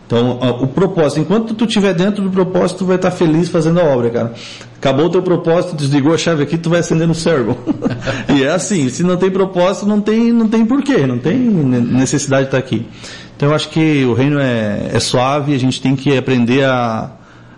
[0.07, 3.84] Então, o propósito, enquanto tu estiver dentro do propósito, tu vai estar feliz fazendo a
[3.84, 4.34] obra, cara.
[4.78, 7.57] Acabou o teu propósito, desligou a chave aqui, tu vai acender no servo.
[8.34, 12.43] e é assim, se não tem propósito, não tem, não tem porquê, não tem necessidade
[12.43, 12.88] de estar aqui.
[13.36, 17.11] Então eu acho que o reino é, é suave, a gente tem que aprender a,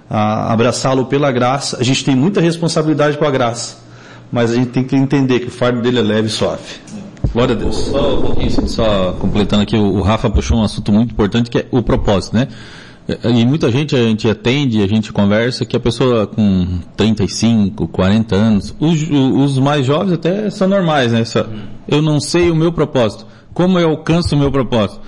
[0.10, 1.78] abraçá-lo pela graça.
[1.80, 3.78] A gente tem muita responsabilidade com a graça,
[4.32, 6.64] mas a gente tem que entender que o fardo dele é leve e suave.
[7.32, 7.76] Glória a Deus.
[7.76, 11.68] Só um pouquinho, só completando aqui, o Rafa puxou um assunto muito importante que é
[11.72, 12.48] o propósito, né?
[13.24, 18.36] E muita gente a gente atende, a gente conversa que a pessoa com 35, 40
[18.36, 21.24] anos, os, os mais jovens até são normais, né?
[21.88, 23.26] Eu não sei o meu propósito.
[23.52, 25.02] Como eu alcanço o meu propósito?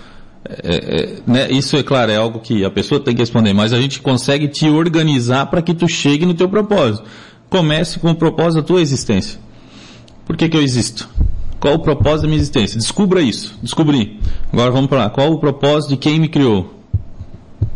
[0.43, 1.51] É, é, né?
[1.51, 4.47] Isso é claro, é algo que a pessoa tem que responder, mas a gente consegue
[4.47, 7.07] te organizar para que tu chegue no teu propósito.
[7.49, 9.39] Comece com o propósito da tua existência.
[10.25, 11.09] Por que que eu existo?
[11.59, 12.79] Qual o propósito da minha existência?
[12.79, 13.55] Descubra isso.
[13.61, 14.19] Descobri.
[14.51, 15.09] Agora vamos para lá.
[15.09, 16.73] Qual o propósito de quem me criou?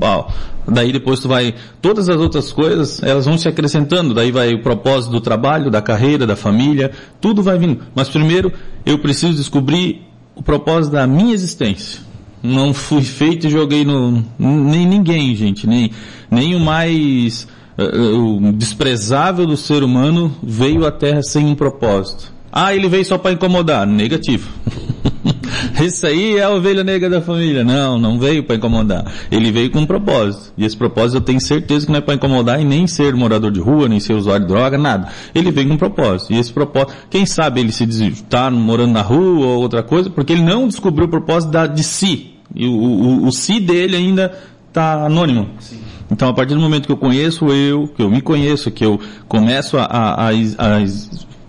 [0.02, 0.32] Uau.
[0.68, 4.14] Daí depois tu vai, todas as outras coisas, elas vão se acrescentando.
[4.14, 6.92] Daí vai o propósito do trabalho, da carreira, da família,
[7.22, 7.84] tudo vai vindo.
[7.94, 8.52] Mas primeiro
[8.86, 10.02] eu preciso descobrir
[10.36, 12.05] o propósito da minha existência.
[12.46, 15.92] Não fui feito e joguei no, nem ninguém, gente, nem,
[16.30, 22.34] nem o mais uh, o desprezável do ser humano veio à Terra sem um propósito.
[22.52, 23.86] Ah, ele veio só para incomodar.
[23.86, 24.50] Negativo.
[25.82, 27.66] Esse aí é a ovelha negra da família.
[27.66, 29.12] Não, não veio para incomodar.
[29.30, 30.54] Ele veio com um propósito.
[30.58, 33.52] E esse propósito eu tenho certeza que não é para incomodar e nem ser morador
[33.52, 35.10] de rua, nem ser usuário de droga, nada.
[35.34, 36.32] Ele veio com um propósito.
[36.32, 40.32] E esse propósito, quem sabe ele se está morando na rua ou outra coisa, porque
[40.32, 42.35] ele não descobriu o propósito da, de si.
[42.56, 44.34] E o, o, o si dele ainda
[44.70, 45.50] está anônimo.
[45.60, 45.80] Sim.
[46.10, 49.00] Então, a partir do momento que eu conheço eu, que eu me conheço, que eu
[49.28, 50.86] começo a, a, a, a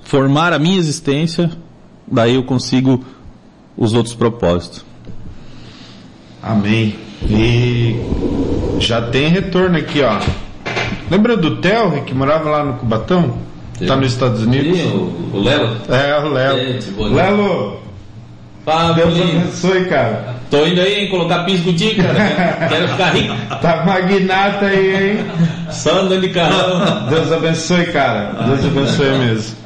[0.02, 1.50] formar a minha existência,
[2.11, 3.04] daí eu consigo
[3.76, 4.84] os outros propósitos.
[6.42, 6.96] Amém.
[7.28, 7.96] E
[8.80, 10.20] já tem retorno aqui, ó.
[11.11, 13.38] Lembra do Theo que morava lá no Cubatão?
[13.78, 13.86] Sim.
[13.86, 14.78] Tá nos Estados Unidos?
[14.78, 15.76] Sim, o, o Lelo?
[15.88, 17.14] É, o Lelo.
[17.14, 17.80] Lelo!
[18.64, 20.36] Fala, Deus abençoe, cara.
[20.51, 22.68] Tô indo aí, hein, colocar piso contigo, cara.
[22.68, 23.34] Quero ficar rico.
[23.61, 25.26] Tá magnata aí, hein?
[25.70, 27.09] Só andando de carro.
[27.11, 28.32] Deus abençoe, cara.
[28.47, 29.57] Deus abençoe mesmo.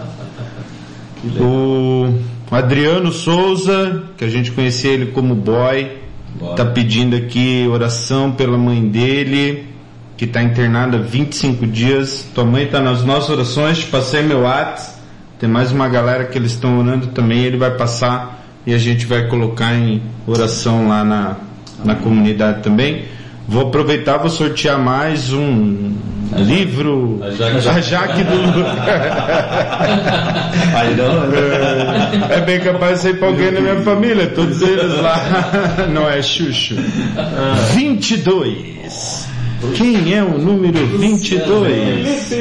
[1.39, 2.15] O
[2.51, 5.99] Adriano Souza, que a gente conhecia ele como boy,
[6.35, 6.57] Bora.
[6.57, 9.69] tá pedindo aqui oração pela mãe dele,
[10.17, 12.27] que está internada 25 dias.
[12.35, 14.99] Tua mãe está nas nossas orações, te passei meu WhatsApp.
[15.39, 19.07] Tem mais uma galera que eles estão orando também, ele vai passar e a gente
[19.07, 21.37] vai colocar em oração lá na,
[21.85, 23.05] na comunidade também.
[23.49, 25.95] Vou aproveitar, vou sortear mais um
[26.33, 27.21] a livro.
[27.23, 28.31] A Jaque, a Jaque do
[30.77, 34.97] Aí não, é, é bem capaz de ser para alguém da minha família, todos eles
[35.01, 35.17] lá.
[35.93, 36.77] Não é Xuxo.
[37.75, 39.29] 22.
[39.75, 42.33] Quem é o número 22?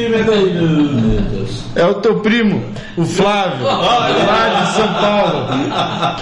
[1.75, 2.63] É o teu primo,
[2.95, 5.47] o Flávio, lá de São Paulo.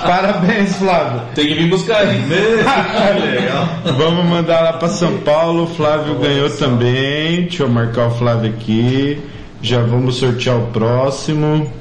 [0.02, 1.22] Parabéns, Flávio.
[1.36, 2.20] Tem que vir buscar aí.
[2.26, 3.70] Legal.
[3.98, 5.64] Vamos mandar lá para São Paulo.
[5.64, 7.44] O Flávio ganhou também.
[7.44, 9.20] Deixa eu marcar o Flávio aqui.
[9.62, 11.72] Já vamos sortear o próximo.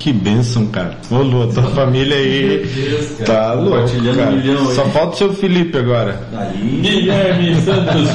[0.00, 0.96] Que bênção, cara.
[1.10, 3.86] Ô Lu, a tua família aí Deus, tá louco,
[4.16, 4.30] cara.
[4.30, 6.18] Um Só falta o seu Felipe agora.
[6.34, 6.80] Aí.
[6.82, 8.08] Guilherme Santos.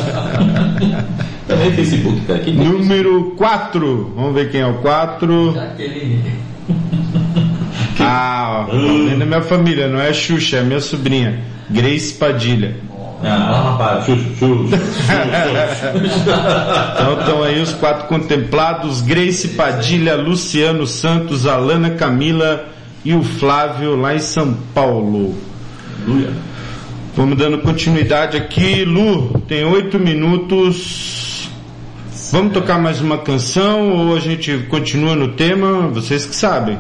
[1.47, 2.39] Também Facebook, cara.
[2.39, 4.13] Que Número 4.
[4.15, 5.59] Vamos ver quem é o 4.
[5.59, 6.23] Aquele...
[7.99, 9.11] Ah, ó.
[9.11, 11.39] É da minha família, não é Xuxa, é minha sobrinha.
[11.69, 12.77] Grace Padilha.
[13.24, 14.66] Ah, rapaz, então
[17.20, 22.66] estão aí os quatro contemplados: Grace Padilha, Luciano Santos, Alana Camila
[23.03, 25.36] e o Flávio lá em São Paulo.
[27.16, 28.84] Vamos dando continuidade aqui.
[28.84, 31.49] Lu, tem oito minutos.
[32.32, 35.88] Vamos tocar mais uma canção ou a gente continua no tema?
[35.88, 36.78] Vocês que sabem.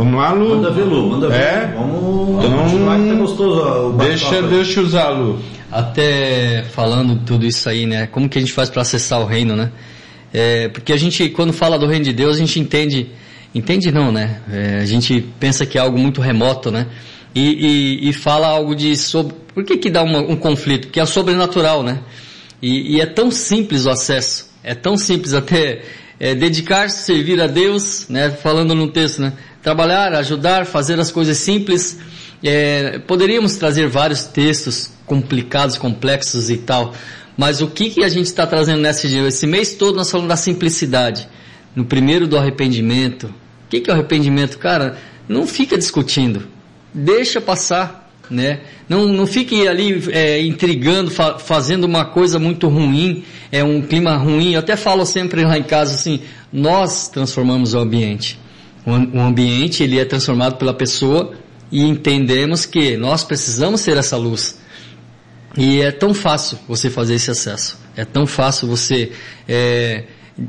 [0.00, 0.56] Vamos lá, Lu?
[0.56, 1.36] Manda ver, Lu, manda ver.
[1.36, 1.74] É?
[1.76, 5.38] Vamos, então, continuar que tá gostoso o Deixa, deixa usar, Lu.
[5.70, 8.06] Até falando tudo isso aí, né?
[8.06, 9.70] Como que a gente faz para acessar o reino, né?
[10.32, 13.10] É, porque a gente, quando fala do reino de Deus, a gente entende,
[13.54, 14.40] entende não, né?
[14.50, 16.86] É, a gente pensa que é algo muito remoto, né?
[17.34, 20.86] E, e, e fala algo de sobre, por que que dá uma, um conflito?
[20.86, 21.98] Porque é sobrenatural, né?
[22.62, 25.82] E, e, é tão simples o acesso, é tão simples até
[26.18, 28.30] é, dedicar-se, servir a Deus, né?
[28.30, 29.34] Falando no texto, né?
[29.62, 31.98] Trabalhar, ajudar, fazer as coisas simples.
[32.42, 36.94] É, poderíamos trazer vários textos complicados, complexos e tal,
[37.36, 39.26] mas o que, que a gente está trazendo nesse dia?
[39.26, 41.28] Esse mês todo nós falamos da simplicidade.
[41.74, 43.24] No primeiro do arrependimento.
[43.26, 44.58] O que, que é o arrependimento?
[44.58, 44.98] Cara,
[45.28, 46.48] não fica discutindo.
[46.92, 48.60] Deixa passar, né?
[48.88, 54.16] Não, não fique ali é, intrigando, fa fazendo uma coisa muito ruim, é um clima
[54.16, 54.54] ruim.
[54.54, 58.39] Eu até falo sempre lá em casa assim, nós transformamos o ambiente.
[58.86, 61.32] O, ambiente ele é transformado pela pessoa
[61.70, 64.58] e entendemos que nós precisamos ser essa luz.
[65.56, 67.78] E é tão fácil você fazer esse acesso.
[67.96, 69.12] É tão fácil você
[69.48, 70.04] é,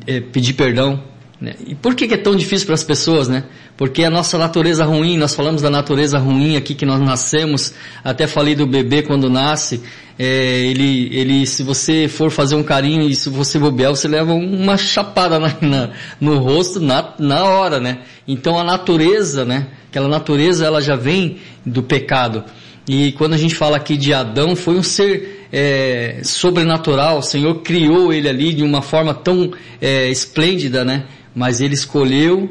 [0.08, 1.04] é, pedir perdão.
[1.40, 1.56] Né?
[1.66, 3.46] E por que, que é tão difícil para as pessoas, né?
[3.76, 7.74] Porque a nossa natureza ruim, nós falamos da natureza ruim aqui que nós nascemos,
[8.04, 9.82] até falei do bebê quando nasce,
[10.24, 14.32] é, ele, ele, se você for fazer um carinho e se você bobear, você leva
[14.32, 18.02] uma chapada na, na, no rosto na, na hora, né?
[18.28, 19.70] Então a natureza, né?
[19.90, 22.44] Aquela natureza, ela já vem do pecado.
[22.88, 27.18] E quando a gente fala aqui de Adão, foi um ser é, sobrenatural.
[27.18, 29.52] O Senhor criou ele ali de uma forma tão
[29.82, 31.06] é, esplêndida, né?
[31.34, 32.48] Mas ele escolheu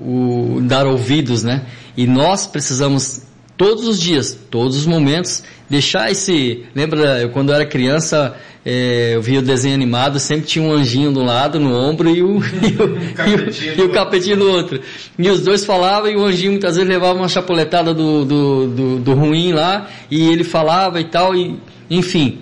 [0.00, 1.66] o, dar ouvidos, né?
[1.94, 3.20] E nós precisamos
[3.62, 6.64] todos os dias, todos os momentos, deixar esse.
[6.74, 8.34] Lembra, eu, quando eu era criança,
[8.66, 12.24] é, eu via o desenho animado, sempre tinha um anjinho do lado, no ombro, e
[12.24, 14.80] o, e o, e o, e o capetinho do outro.
[15.16, 18.98] E os dois falavam, e o anjinho muitas vezes levava uma chapuletada do, do, do,
[18.98, 21.56] do ruim lá, e ele falava e tal, e
[21.88, 22.40] enfim.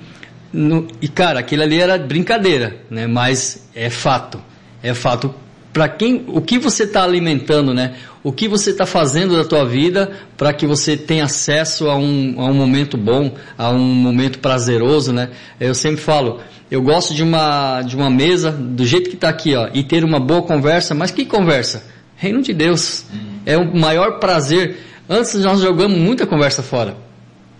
[0.50, 3.06] No, e cara, aquilo ali era brincadeira, né?
[3.06, 4.40] Mas é fato.
[4.82, 5.34] É fato
[5.72, 7.94] para quem, o que você está alimentando, né?
[8.22, 12.34] O que você está fazendo da tua vida para que você tenha acesso a um,
[12.38, 15.30] a um momento bom, a um momento prazeroso, né?
[15.58, 16.38] Eu sempre falo,
[16.70, 20.04] eu gosto de uma, de uma mesa do jeito que está aqui, ó, e ter
[20.04, 21.84] uma boa conversa, mas que conversa?
[22.14, 23.06] Reino de Deus.
[23.46, 24.76] É o maior prazer.
[25.08, 26.96] Antes nós jogamos muita conversa fora.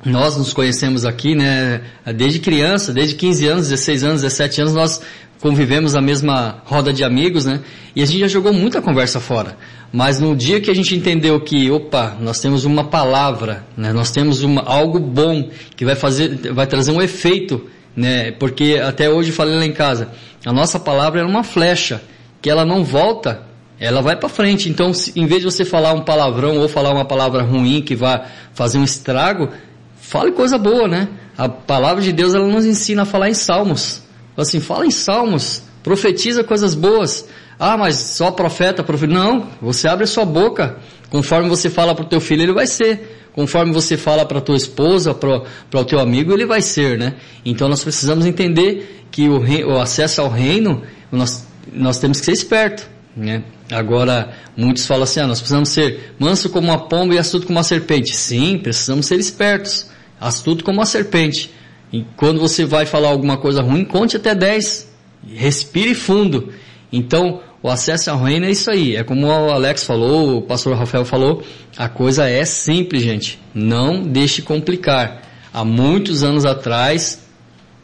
[0.04, 1.80] Nós nos conhecemos aqui, né,
[2.14, 5.00] desde criança, desde 15 anos, 16 anos, 17 anos, nós
[5.40, 7.60] convivemos a mesma roda de amigos, né?
[7.96, 9.56] E a gente já jogou muita conversa fora.
[9.92, 13.92] Mas no dia que a gente entendeu que, opa, nós temos uma palavra, né?
[13.92, 18.30] Nós temos uma, algo bom que vai fazer, vai trazer um efeito, né?
[18.32, 20.08] Porque até hoje falei lá em casa,
[20.46, 22.00] a nossa palavra é uma flecha
[22.40, 23.42] que ela não volta,
[23.80, 24.68] ela vai para frente.
[24.68, 27.96] Então, se, em vez de você falar um palavrão ou falar uma palavra ruim que
[27.96, 28.24] vai
[28.54, 29.48] fazer um estrago,
[29.96, 31.08] fale coisa boa, né?
[31.36, 34.02] A palavra de Deus ela nos ensina a falar em salmos
[34.42, 37.26] assim, fala em salmos, profetiza coisas boas.
[37.62, 39.12] Ah, mas só profeta, profeta.
[39.12, 40.78] Não, você abre a sua boca.
[41.10, 43.28] Conforme você fala para o teu filho, ele vai ser.
[43.34, 45.44] Conforme você fala para tua esposa, para
[45.74, 47.16] o teu amigo, ele vai ser, né?
[47.44, 50.82] Então nós precisamos entender que o, rei, o acesso ao reino,
[51.12, 53.44] nós, nós temos que ser esperto, né?
[53.70, 57.58] Agora, muitos falam assim, ah, nós precisamos ser manso como uma pomba e astuto como
[57.58, 58.16] uma serpente.
[58.16, 59.86] Sim, precisamos ser espertos,
[60.18, 61.52] astuto como uma serpente.
[61.92, 64.90] E quando você vai falar alguma coisa ruim, conte até 10.
[65.34, 66.50] Respire fundo.
[66.92, 68.96] Então, o acesso ao reino é isso aí.
[68.96, 71.42] É como o Alex falou, o pastor Rafael falou,
[71.76, 73.38] a coisa é simples, gente.
[73.54, 75.22] Não deixe complicar.
[75.52, 77.20] Há muitos anos atrás,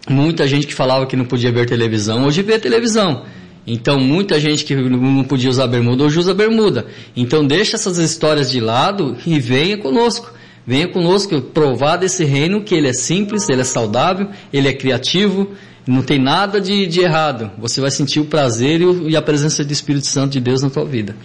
[0.08, 3.24] muita gente que falava que não podia ver televisão, hoje vê televisão.
[3.66, 6.86] Então, muita gente que não podia usar bermuda, hoje usa bermuda.
[7.16, 10.32] Então, deixa essas histórias de lado e venha conosco.
[10.64, 15.52] Venha conosco provar desse reino que ele é simples, ele é saudável, ele é criativo,
[15.86, 17.50] não tem nada de, de errado.
[17.58, 20.70] Você vai sentir o prazer e, e, a presença do Espírito Santo de Deus na
[20.70, 21.16] tua vida.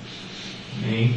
[0.84, 1.16] Amém.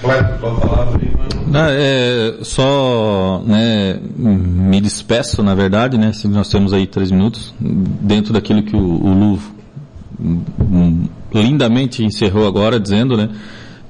[0.00, 1.00] Completo tua palavra,
[1.46, 6.12] Não, é, só né, me despeço, na verdade, né?
[6.12, 9.40] Se nós temos aí três minutos, dentro daquilo que o, o Lu
[11.34, 13.30] lindamente encerrou agora, dizendo, né?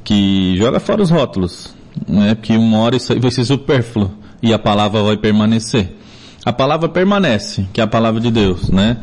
[0.05, 2.35] Que joga fora os rótulos né?
[2.35, 4.11] Porque uma hora isso aí vai ser supérfluo
[4.43, 5.97] e a palavra vai permanecer.
[6.49, 8.97] A palavra permanece, que é a palavra de Deus, né?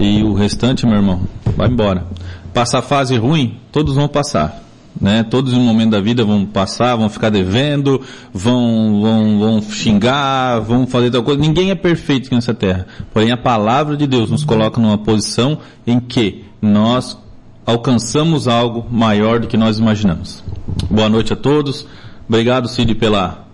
[0.00, 1.20] E o restante, meu irmão,
[1.56, 2.04] vai embora.
[2.52, 4.64] Passar fase ruim, todos vão passar.
[5.00, 5.22] Né?
[5.22, 8.00] Todos no momento da vida vão passar, vão ficar devendo,
[8.34, 11.40] vão, vão, vão xingar, vão fazer tal coisa.
[11.40, 12.84] Ninguém é perfeito nessa terra.
[13.14, 17.16] Porém, a palavra de Deus nos coloca numa posição em que nós
[17.64, 20.42] alcançamos algo maior do que nós imaginamos.
[20.90, 21.86] Boa noite a todos.
[22.28, 23.46] Obrigado, Cid, pela,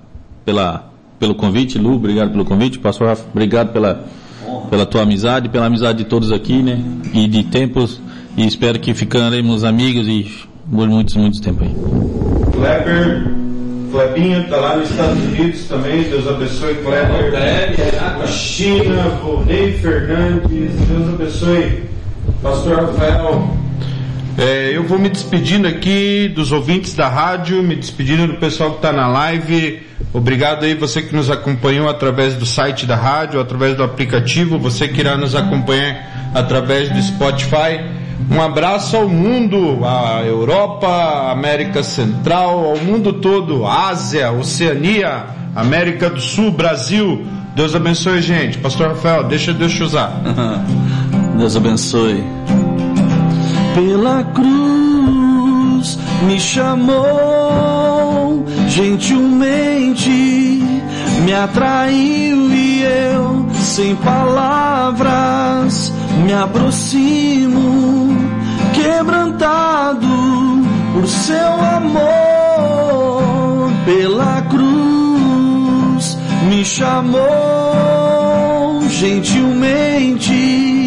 [0.46, 0.93] pela,
[1.24, 1.78] pelo convite.
[1.78, 2.78] Lu, obrigado pelo convite.
[2.78, 4.04] Pastor Rafa, obrigado pela
[4.68, 6.78] pela tua amizade, pela amizade de todos aqui, né?
[7.12, 8.00] E de tempos,
[8.36, 10.30] e espero que ficaremos amigos e
[10.70, 11.74] por muitos, muitos tempos aí.
[12.52, 13.34] Kleber,
[13.90, 18.28] Klebinho tá lá nos Estados Unidos também, Deus abençoe Kleber.
[18.28, 21.82] China, Volney Fernandes, Deus abençoe
[22.42, 23.63] Pastor Rafael.
[24.36, 28.76] É, eu vou me despedindo aqui dos ouvintes da rádio, me despedindo do pessoal que
[28.76, 29.82] está na live.
[30.12, 34.88] Obrigado aí você que nos acompanhou através do site da rádio, através do aplicativo, você
[34.88, 37.80] que irá nos acompanhar através do Spotify.
[38.30, 46.20] Um abraço ao mundo, à Europa, América Central, ao mundo todo, Ásia, Oceania, América do
[46.20, 47.24] Sul, Brasil.
[47.54, 48.58] Deus abençoe, gente.
[48.58, 50.10] Pastor Rafael, deixa Deus te usar.
[51.38, 52.24] Deus abençoe.
[53.74, 55.98] Pela cruz
[56.28, 56.94] me chamou,
[58.68, 60.62] gentilmente
[61.24, 65.92] me atraiu e eu, sem palavras,
[66.24, 68.16] me aproximo,
[68.72, 70.06] quebrantado
[70.92, 73.24] por seu amor.
[73.84, 76.16] Pela cruz
[76.48, 77.18] me chamou,
[78.88, 80.83] gentilmente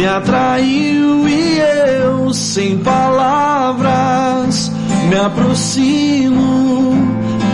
[0.00, 4.72] me atraiu e eu, sem palavras,
[5.10, 6.94] me aproximo,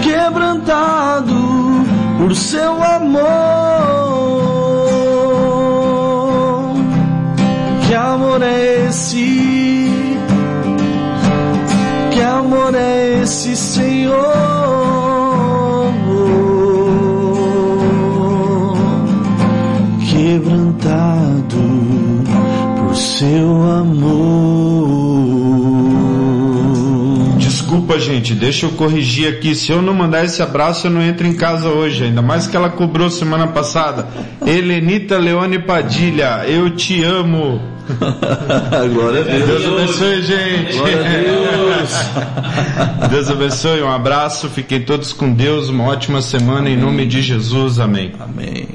[0.01, 1.35] quebrantado
[2.17, 3.25] por seu amor.
[7.89, 9.91] Que amor é esse?
[12.13, 14.46] Que amor é esse, Senhor?
[23.19, 25.07] Seu amor.
[27.39, 29.55] Desculpa, gente, deixa eu corrigir aqui.
[29.55, 32.05] Se eu não mandar esse abraço, eu não entro em casa hoje.
[32.05, 34.07] Ainda mais que ela cobrou semana passada.
[34.45, 37.61] Helenita Leone Padilha, eu te amo.
[38.93, 39.47] Glória a Deus.
[39.47, 40.83] Deus abençoe, gente.
[40.83, 41.91] Deus.
[43.11, 47.79] Deus abençoe, um abraço, fiquem todos com Deus, uma ótima semana em nome de Jesus,
[47.79, 48.12] amém.
[48.19, 48.67] Amém.